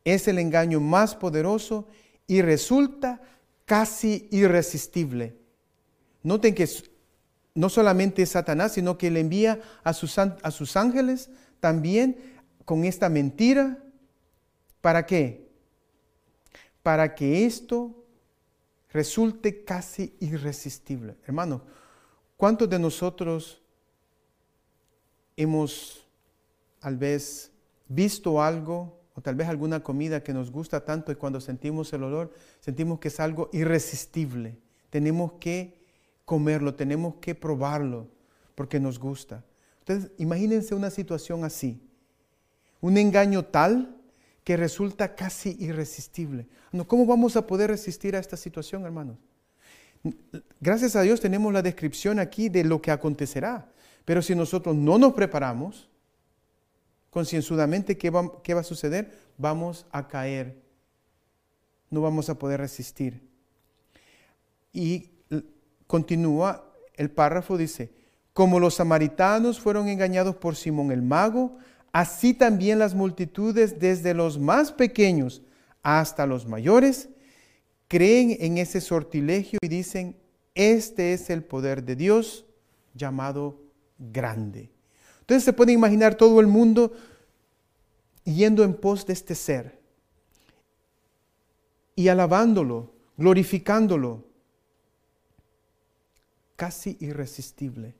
[0.05, 1.87] Es el engaño más poderoso
[2.27, 3.19] y resulta
[3.65, 5.35] casi irresistible.
[6.21, 6.69] Noten que
[7.55, 12.17] no solamente es Satanás, sino que le envía a sus, a sus ángeles también
[12.63, 13.79] con esta mentira.
[14.81, 15.49] ¿Para qué?
[16.83, 17.98] Para que esto
[18.91, 21.17] resulte casi irresistible.
[21.25, 21.61] Hermanos,
[22.37, 23.61] ¿cuántos de nosotros
[25.35, 26.05] hemos
[26.79, 27.51] tal vez
[27.87, 32.33] visto algo tal vez alguna comida que nos gusta tanto y cuando sentimos el olor,
[32.59, 34.57] sentimos que es algo irresistible.
[34.89, 35.79] Tenemos que
[36.25, 38.07] comerlo, tenemos que probarlo
[38.55, 39.43] porque nos gusta.
[39.79, 41.81] Entonces, imagínense una situación así.
[42.81, 43.95] Un engaño tal
[44.49, 46.47] que resulta casi irresistible.
[46.87, 49.15] ¿Cómo vamos a poder resistir a esta situación, hermanos?
[50.59, 53.71] Gracias a Dios tenemos la descripción aquí de lo que acontecerá.
[54.05, 55.87] Pero si nosotros no nos preparamos,
[57.11, 59.15] concienzudamente ¿qué va, qué va a suceder?
[59.37, 60.59] Vamos a caer.
[61.91, 63.21] No vamos a poder resistir.
[64.73, 65.11] Y
[65.85, 67.93] continúa el párrafo, dice,
[68.33, 71.59] como los samaritanos fueron engañados por Simón el mago,
[71.91, 75.41] así también las multitudes, desde los más pequeños
[75.81, 77.09] hasta los mayores,
[77.87, 80.15] creen en ese sortilegio y dicen,
[80.55, 82.45] este es el poder de Dios
[82.93, 83.61] llamado
[83.97, 84.69] grande.
[85.21, 86.93] Entonces se puede imaginar todo el mundo
[88.23, 89.79] yendo en pos de este ser
[91.95, 94.25] y alabándolo, glorificándolo,
[96.55, 97.95] casi irresistible.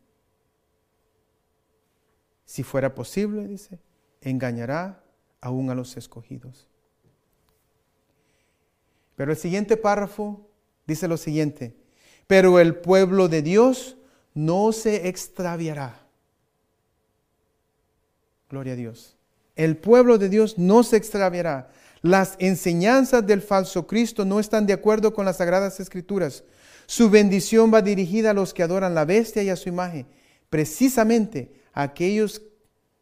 [2.50, 3.78] Si fuera posible, dice,
[4.22, 5.04] engañará
[5.39, 6.66] aún a los escogidos.
[9.16, 10.47] Pero el siguiente párrafo
[10.88, 11.76] dice lo siguiente,
[12.26, 13.97] pero el pueblo de Dios
[14.34, 16.02] no se extraviará.
[18.50, 19.16] Gloria a Dios.
[19.56, 21.70] El pueblo de Dios no se extraviará.
[22.02, 26.43] Las enseñanzas del falso Cristo no están de acuerdo con las sagradas escrituras.
[26.88, 30.08] Su bendición va dirigida a los que adoran la bestia y a su imagen,
[30.50, 32.42] precisamente aquellos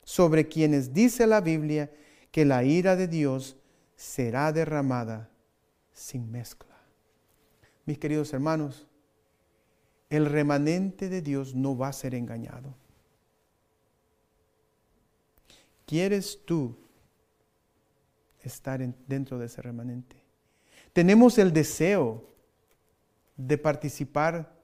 [0.03, 1.91] sobre quienes dice la Biblia
[2.31, 3.57] que la ira de Dios
[3.95, 5.29] será derramada
[5.91, 6.77] sin mezcla.
[7.85, 8.87] Mis queridos hermanos,
[10.09, 12.73] el remanente de Dios no va a ser engañado.
[15.85, 16.77] ¿Quieres tú
[18.41, 20.17] estar dentro de ese remanente?
[20.93, 22.29] Tenemos el deseo
[23.35, 24.56] de participar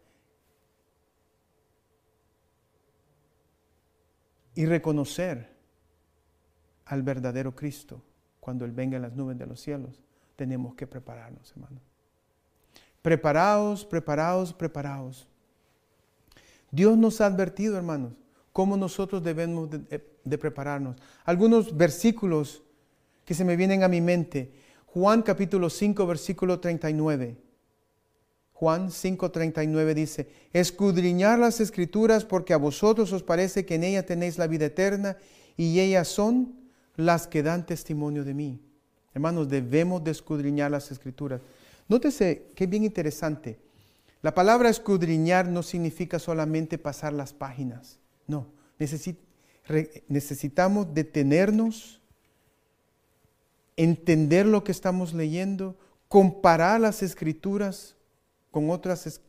[4.56, 5.54] y reconocer
[6.86, 8.02] al verdadero Cristo
[8.40, 10.02] cuando Él venga en las nubes de los cielos.
[10.36, 11.80] Tenemos que prepararnos, hermano.
[13.02, 15.28] Preparados, preparados, preparados.
[16.72, 18.14] Dios nos ha advertido, hermanos,
[18.52, 20.98] cómo nosotros debemos de, prepararnos.
[21.26, 22.64] Algunos versículos
[23.26, 24.54] que se me vienen a mi mente.
[24.88, 27.38] Juan capítulo 5, versículo 39.
[28.64, 34.38] Juan 5:39 dice, escudriñar las escrituras porque a vosotros os parece que en ellas tenéis
[34.38, 35.18] la vida eterna
[35.58, 36.56] y ellas son
[36.96, 38.62] las que dan testimonio de mí.
[39.14, 41.42] Hermanos, debemos de escudriñar las escrituras.
[41.90, 43.60] Nótese que bien interesante.
[44.22, 48.00] La palabra escudriñar no significa solamente pasar las páginas.
[48.28, 48.48] No,
[50.08, 52.00] necesitamos detenernos,
[53.76, 55.76] entender lo que estamos leyendo,
[56.08, 57.98] comparar las escrituras
[58.54, 59.20] con otras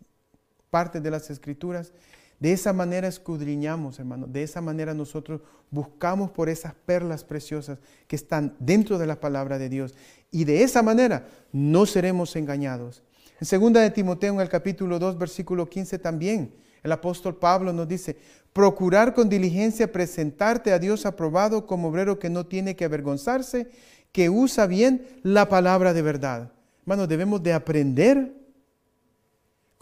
[0.68, 1.92] partes de las escrituras.
[2.38, 4.26] De esa manera escudriñamos, hermano.
[4.26, 9.56] De esa manera nosotros buscamos por esas perlas preciosas que están dentro de la palabra
[9.58, 9.94] de Dios.
[10.30, 13.02] Y de esa manera no seremos engañados.
[13.40, 17.88] En segunda de Timoteo, en el capítulo 2, versículo 15 también, el apóstol Pablo nos
[17.88, 18.18] dice,
[18.52, 23.70] procurar con diligencia presentarte a Dios aprobado como obrero que no tiene que avergonzarse,
[24.12, 26.52] que usa bien la palabra de verdad.
[26.82, 28.43] Hermanos, debemos de aprender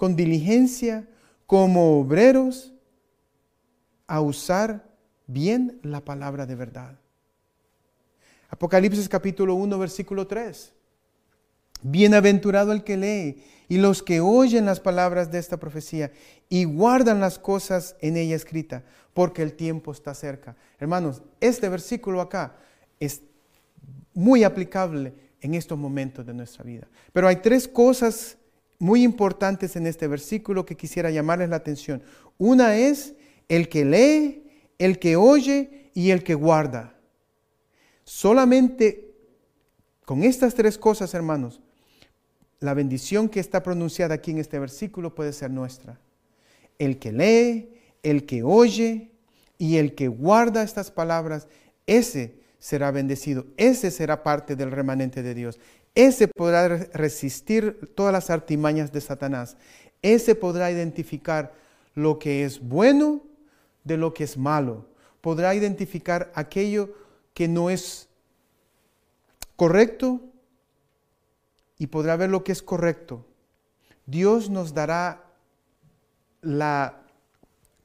[0.02, 1.06] con diligencia
[1.46, 2.72] como obreros
[4.08, 4.90] a usar
[5.28, 6.98] bien la palabra de verdad.
[8.48, 10.72] Apocalipsis capítulo 1, versículo 3.
[11.82, 16.10] Bienaventurado el que lee y los que oyen las palabras de esta profecía
[16.48, 18.82] y guardan las cosas en ella escrita,
[19.14, 20.56] porque el tiempo está cerca.
[20.80, 22.56] Hermanos, este versículo acá
[22.98, 23.22] es
[24.14, 26.88] muy aplicable en estos momentos de nuestra vida.
[27.12, 28.36] Pero hay tres cosas
[28.82, 32.02] muy importantes en este versículo que quisiera llamarles la atención.
[32.36, 33.14] Una es
[33.48, 36.92] el que lee, el que oye y el que guarda.
[38.02, 39.14] Solamente
[40.04, 41.60] con estas tres cosas, hermanos,
[42.58, 46.00] la bendición que está pronunciada aquí en este versículo puede ser nuestra.
[46.80, 47.68] El que lee,
[48.02, 49.12] el que oye
[49.58, 51.46] y el que guarda estas palabras,
[51.86, 55.60] ese será bendecido, ese será parte del remanente de Dios.
[55.94, 59.56] Ese podrá resistir todas las artimañas de Satanás.
[60.00, 61.52] Ese podrá identificar
[61.94, 63.22] lo que es bueno
[63.84, 64.86] de lo que es malo.
[65.20, 66.94] Podrá identificar aquello
[67.34, 68.08] que no es
[69.56, 70.20] correcto
[71.78, 73.26] y podrá ver lo que es correcto.
[74.06, 75.24] Dios nos dará
[76.40, 77.02] la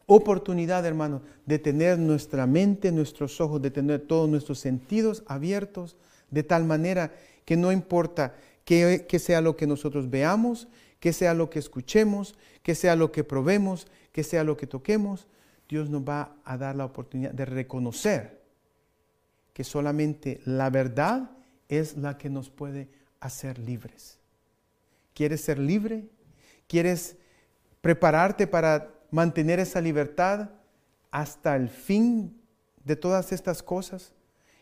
[0.06, 5.98] oportunidad, hermano, de tener nuestra mente, nuestros ojos, de tener todos nuestros sentidos abiertos,
[6.32, 7.12] de tal manera
[7.48, 8.36] que no importa
[8.66, 10.68] que, sea lo que nosotros veamos,
[11.00, 15.28] que sea lo que escuchemos, que sea lo que probemos, que sea lo que toquemos,
[15.70, 18.42] Dios nos va a dar la oportunidad de reconocer
[19.54, 21.32] que solamente la verdad
[21.70, 22.90] es la que nos puede
[23.22, 24.20] hacer libres.
[25.14, 26.04] ¿Quieres ser libre?
[26.68, 27.16] ¿Quieres
[27.80, 30.50] prepararte para mantener esa libertad
[31.12, 32.42] hasta el fin
[32.84, 34.12] de todas estas cosas?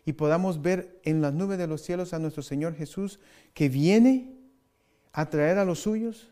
[0.05, 3.19] Y podamos ver en las nubes de los cielos a nuestro Señor Jesús
[3.53, 4.35] que viene
[5.11, 6.31] a traer a los suyos.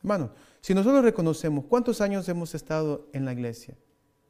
[0.00, 0.30] Hermano,
[0.62, 3.76] si nosotros reconocemos cuántos años hemos estado en la iglesia,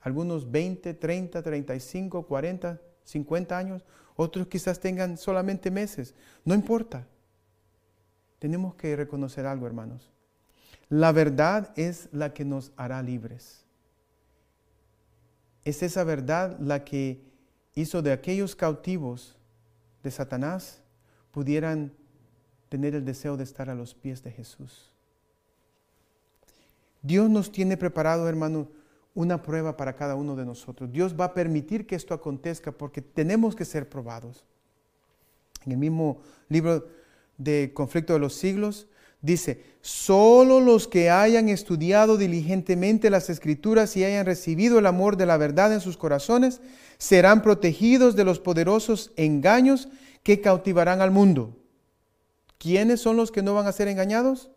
[0.00, 3.84] algunos 20, 30, 35, 40, 50 años,
[4.16, 6.14] otros quizás tengan solamente meses,
[6.44, 7.06] no importa.
[8.38, 10.10] Tenemos que reconocer algo, hermanos.
[10.88, 13.64] La verdad es la que nos hará libres.
[15.64, 17.26] Es esa verdad la que
[17.76, 19.36] hizo de aquellos cautivos
[20.02, 20.80] de Satanás
[21.30, 21.92] pudieran
[22.68, 24.90] tener el deseo de estar a los pies de Jesús.
[27.02, 28.68] Dios nos tiene preparado, hermano,
[29.14, 30.90] una prueba para cada uno de nosotros.
[30.90, 34.44] Dios va a permitir que esto acontezca porque tenemos que ser probados.
[35.64, 36.88] En el mismo libro
[37.38, 38.88] de Conflicto de los Siglos,
[39.20, 45.26] dice, solo los que hayan estudiado diligentemente las escrituras y hayan recibido el amor de
[45.26, 46.60] la verdad en sus corazones,
[46.98, 49.88] serán protegidos de los poderosos engaños
[50.22, 51.56] que cautivarán al mundo.
[52.58, 54.50] ¿Quiénes son los que no van a ser engañados?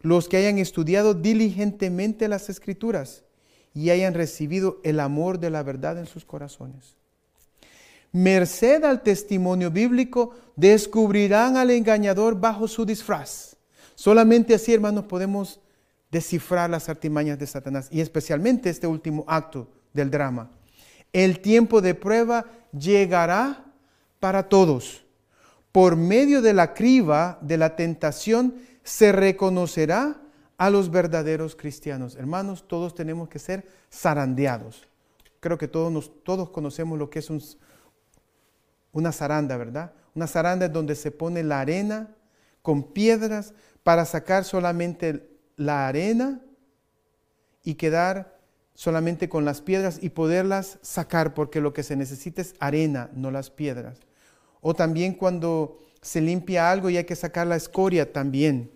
[0.00, 3.24] Los que hayan estudiado diligentemente las escrituras
[3.74, 6.96] y hayan recibido el amor de la verdad en sus corazones.
[8.12, 13.57] Merced al testimonio bíblico, descubrirán al engañador bajo su disfraz.
[13.98, 15.58] Solamente así, hermanos, podemos
[16.12, 20.52] descifrar las artimañas de Satanás y especialmente este último acto del drama.
[21.12, 23.64] El tiempo de prueba llegará
[24.20, 25.04] para todos.
[25.72, 30.20] Por medio de la criba de la tentación se reconocerá
[30.58, 32.14] a los verdaderos cristianos.
[32.14, 34.86] Hermanos, todos tenemos que ser zarandeados.
[35.40, 37.56] Creo que todos, todos conocemos lo que es
[38.92, 39.92] una zaranda, ¿verdad?
[40.14, 42.14] Una zaranda es donde se pone la arena
[42.62, 46.40] con piedras para sacar solamente la arena
[47.64, 48.38] y quedar
[48.74, 53.30] solamente con las piedras y poderlas sacar, porque lo que se necesita es arena, no
[53.30, 53.98] las piedras.
[54.60, 58.70] O también cuando se limpia algo y hay que sacar la escoria también.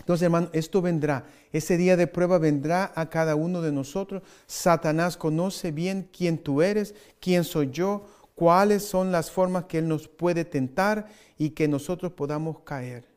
[0.00, 1.24] Entonces, hermano, esto vendrá.
[1.52, 4.22] Ese día de prueba vendrá a cada uno de nosotros.
[4.46, 9.88] Satanás conoce bien quién tú eres, quién soy yo, cuáles son las formas que Él
[9.88, 13.09] nos puede tentar y que nosotros podamos caer.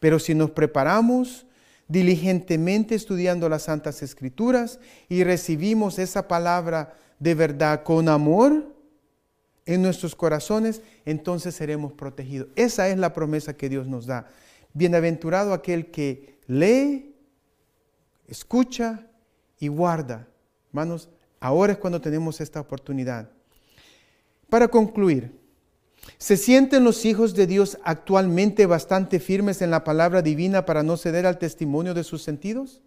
[0.00, 1.46] Pero si nos preparamos
[1.86, 8.74] diligentemente estudiando las Santas Escrituras y recibimos esa palabra de verdad con amor
[9.66, 12.48] en nuestros corazones, entonces seremos protegidos.
[12.56, 14.28] Esa es la promesa que Dios nos da.
[14.72, 17.14] Bienaventurado aquel que lee,
[18.26, 19.06] escucha
[19.58, 20.28] y guarda.
[20.68, 21.08] Hermanos,
[21.40, 23.28] ahora es cuando tenemos esta oportunidad.
[24.48, 25.39] Para concluir,
[26.18, 30.96] ¿se sienten los hijos de Dios actualmente bastante firmes en la palabra divina para no
[30.96, 32.82] ceder al testimonio de sus sentidos?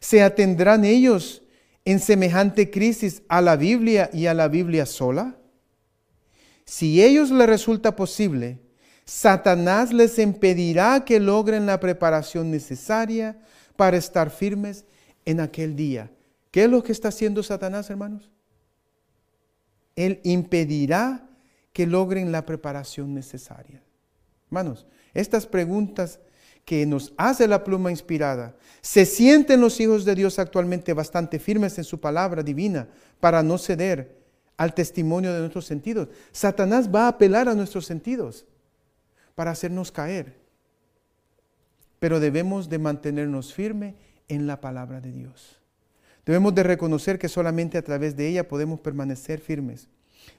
[0.00, 1.42] ¿Se atendrán ellos
[1.84, 5.36] en semejante crisis a la Biblia y a la Biblia sola?
[6.64, 8.58] Si ellos les resulta posible,
[9.04, 13.38] Satanás les impedirá que logren la preparación necesaria
[13.76, 14.84] para estar firmes
[15.24, 16.10] en aquel día.
[16.50, 18.30] ¿Qué es lo que está haciendo Satanás, hermanos?
[19.94, 21.25] Él impedirá
[21.76, 23.82] que logren la preparación necesaria.
[24.46, 26.20] Hermanos, estas preguntas
[26.64, 31.76] que nos hace la pluma inspirada, ¿se sienten los hijos de Dios actualmente bastante firmes
[31.76, 32.88] en su palabra divina
[33.20, 34.16] para no ceder
[34.56, 36.08] al testimonio de nuestros sentidos?
[36.32, 38.46] Satanás va a apelar a nuestros sentidos
[39.34, 40.34] para hacernos caer.
[41.98, 43.96] Pero debemos de mantenernos firmes
[44.28, 45.60] en la palabra de Dios.
[46.24, 49.90] Debemos de reconocer que solamente a través de ella podemos permanecer firmes.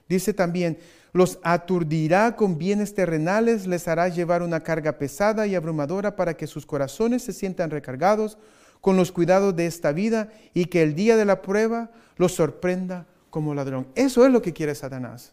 [0.08, 0.78] Dice también,
[1.12, 6.46] los aturdirá con bienes terrenales, les hará llevar una carga pesada y abrumadora para que
[6.46, 8.38] sus corazones se sientan recargados
[8.80, 13.06] con los cuidados de esta vida y que el día de la prueba los sorprenda
[13.30, 13.88] como ladrón.
[13.94, 15.32] Eso es lo que quiere Satanás.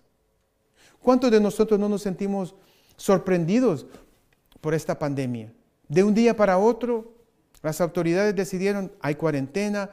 [1.01, 2.55] ¿Cuántos de nosotros no nos sentimos
[2.97, 3.85] sorprendidos
[4.61, 5.53] por esta pandemia.
[5.87, 7.13] De un día para otro,
[7.61, 9.91] las autoridades decidieron, hay cuarentena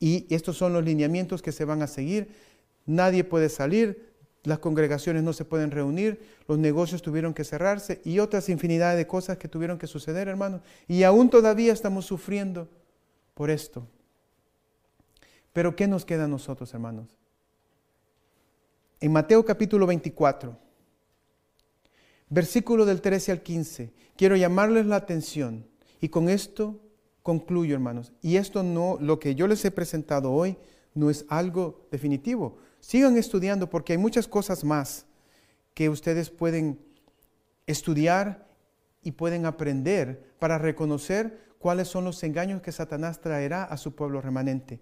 [0.00, 2.28] y estos son los lineamientos que se van a seguir.
[2.86, 4.14] Nadie puede salir,
[4.44, 9.06] las congregaciones no se pueden reunir, los negocios tuvieron que cerrarse y otras infinidad de
[9.06, 10.62] cosas que tuvieron que suceder, hermanos.
[10.86, 12.68] Y aún todavía estamos sufriendo
[13.34, 13.86] por esto.
[15.52, 17.18] Pero ¿qué nos queda a nosotros, hermanos?
[19.00, 20.56] En Mateo capítulo 24,
[22.28, 23.92] Versículo del 13 al 15.
[24.16, 25.66] Quiero llamarles la atención
[26.00, 26.80] y con esto
[27.22, 28.12] concluyo, hermanos.
[28.20, 30.56] Y esto no, lo que yo les he presentado hoy
[30.94, 32.58] no es algo definitivo.
[32.86, 35.06] Sigan estudiando porque hay muchas cosas más
[35.74, 36.78] que ustedes pueden
[37.66, 38.46] estudiar
[39.02, 44.20] y pueden aprender para reconocer cuáles son los engaños que Satanás traerá a su pueblo
[44.20, 44.78] remanente.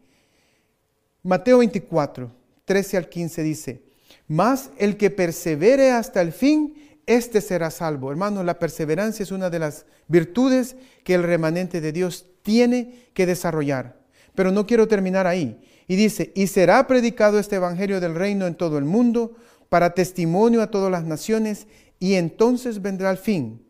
[1.23, 2.31] Mateo 24,
[2.67, 3.83] 13 al 15 dice,
[4.29, 8.11] mas el que persevere hasta el fin, este será salvo.
[8.11, 13.25] Hermanos, la perseverancia es una de las virtudes que el remanente de Dios tiene que
[13.25, 13.97] desarrollar.
[14.35, 15.59] Pero no quiero terminar ahí.
[15.87, 19.37] Y dice, y será predicado este Evangelio del reino en todo el mundo
[19.69, 21.67] para testimonio a todas las naciones,
[21.99, 23.65] y entonces vendrá el fin.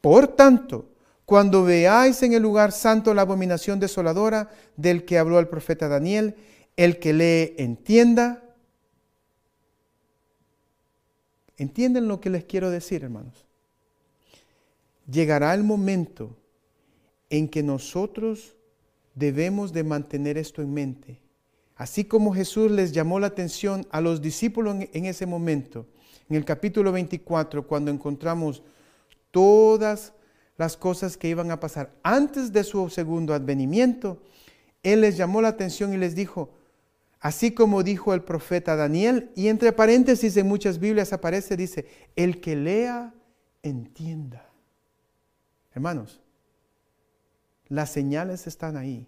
[0.00, 0.90] Por tanto,
[1.24, 6.34] cuando veáis en el lugar santo la abominación desoladora del que habló el profeta Daniel,
[6.76, 8.42] el que lee entienda.
[11.56, 13.46] ¿Entienden lo que les quiero decir, hermanos?
[15.10, 16.36] Llegará el momento
[17.30, 18.56] en que nosotros
[19.14, 21.20] debemos de mantener esto en mente.
[21.76, 25.86] Así como Jesús les llamó la atención a los discípulos en, ese momento,
[26.28, 28.62] en el capítulo 24, cuando encontramos
[29.30, 30.12] todas
[30.56, 34.22] las cosas que iban a pasar antes de su segundo advenimiento,
[34.82, 36.50] Él les llamó la atención y les dijo,
[37.20, 42.40] así como dijo el profeta Daniel, y entre paréntesis en muchas Biblias aparece, dice, el
[42.40, 43.12] que lea,
[43.62, 44.48] entienda.
[45.74, 46.21] Hermanos,
[47.72, 49.06] las señales están ahí.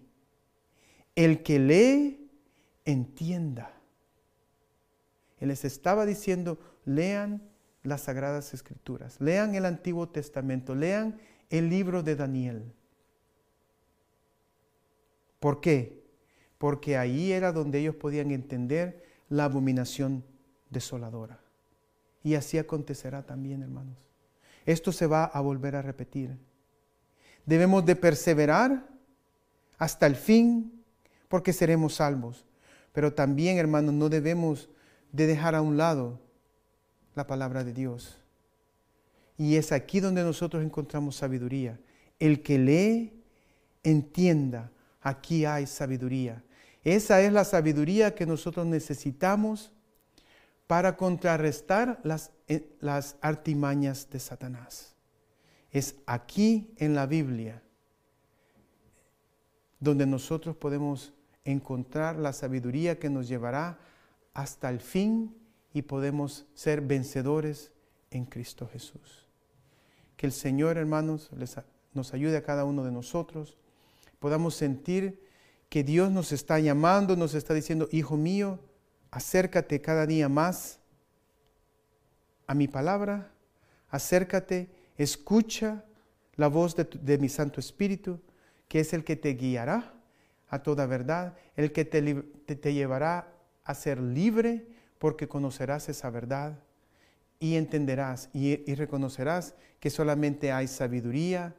[1.15, 2.31] El que lee,
[2.83, 3.71] entienda.
[5.37, 7.47] Él les estaba diciendo, lean
[7.83, 11.19] las Sagradas Escrituras, lean el Antiguo Testamento, lean
[11.51, 12.73] el libro de Daniel.
[15.39, 16.03] ¿Por qué?
[16.57, 20.25] Porque ahí era donde ellos podían entender la abominación
[20.71, 21.39] desoladora.
[22.23, 23.99] Y así acontecerá también, hermanos.
[24.65, 26.35] Esto se va a volver a repetir.
[27.45, 28.87] Debemos de perseverar
[29.77, 30.83] hasta el fin
[31.27, 32.45] porque seremos salvos.
[32.91, 34.69] Pero también, hermanos, no debemos
[35.11, 36.19] de dejar a un lado
[37.13, 38.17] la palabra de Dios.
[39.37, 41.79] Y es aquí donde nosotros encontramos sabiduría.
[42.19, 43.23] El que lee,
[43.83, 44.71] entienda,
[45.01, 46.41] aquí hay sabiduría.
[46.83, 49.71] Esa es la sabiduría que nosotros necesitamos
[50.67, 54.94] para contrarrestar las, eh, las artimañas de Satanás.
[55.75, 57.61] Es aquí en la Biblia
[59.81, 61.11] donde nosotros podemos
[61.43, 63.77] encontrar la sabiduría que nos llevará
[64.33, 65.35] hasta el fin
[65.73, 67.73] y podemos ser vencedores
[68.09, 69.27] en Cristo Jesús.
[70.15, 71.29] Que el Señor, hermanos,
[71.93, 73.57] nos ayude a cada uno de nosotros,
[74.19, 75.21] podamos sentir
[75.67, 78.59] que Dios nos está llamando, nos está diciendo, hijo mío,
[79.11, 80.79] acércate cada día más
[82.47, 83.29] a mi palabra,
[83.89, 85.83] acércate escucha
[86.35, 88.19] la voz de, mi Santo Espíritu,
[88.67, 89.93] que es el que te guiará
[90.49, 93.33] a toda verdad, el que te, llevará
[93.63, 94.67] a ser libre
[94.99, 96.59] porque conocerás esa verdad
[97.39, 101.55] y entenderás y, y, reconocerás que solamente hay sabiduría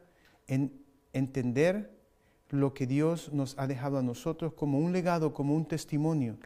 [0.46, 0.72] en
[1.12, 1.90] entender
[2.50, 6.36] lo que Dios nos ha dejado a nosotros como un legado, como un testimonio,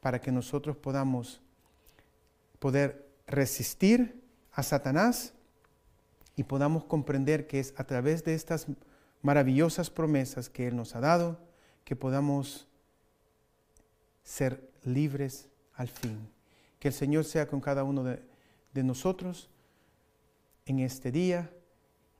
[0.00, 1.40] para que nosotros podamos
[2.58, 4.20] poder resistir
[4.52, 5.34] a Satanás
[6.40, 8.66] y podamos comprender que es a través de estas
[9.20, 11.38] maravillosas promesas que Él nos ha dado
[11.84, 12.66] que podamos
[14.22, 16.30] ser libres al fin.
[16.78, 18.22] Que el Señor sea con cada uno de,
[18.72, 19.50] de nosotros
[20.64, 21.50] en este día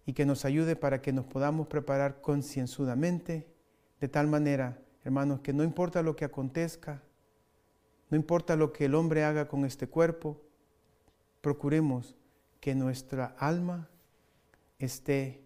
[0.04, 3.46] y que nos ayude para que nos podamos preparar concienzudamente,
[4.02, 7.02] de tal manera, hermanos, que no importa lo que acontezca,
[8.10, 10.42] no importa lo que el hombre haga con este cuerpo,
[11.40, 12.18] procuremos
[12.60, 13.88] que nuestra alma
[14.86, 15.40] esté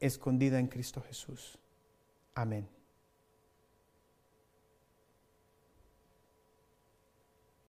[0.00, 1.58] escondida en Cristo Jesús.
[2.34, 2.68] Amén.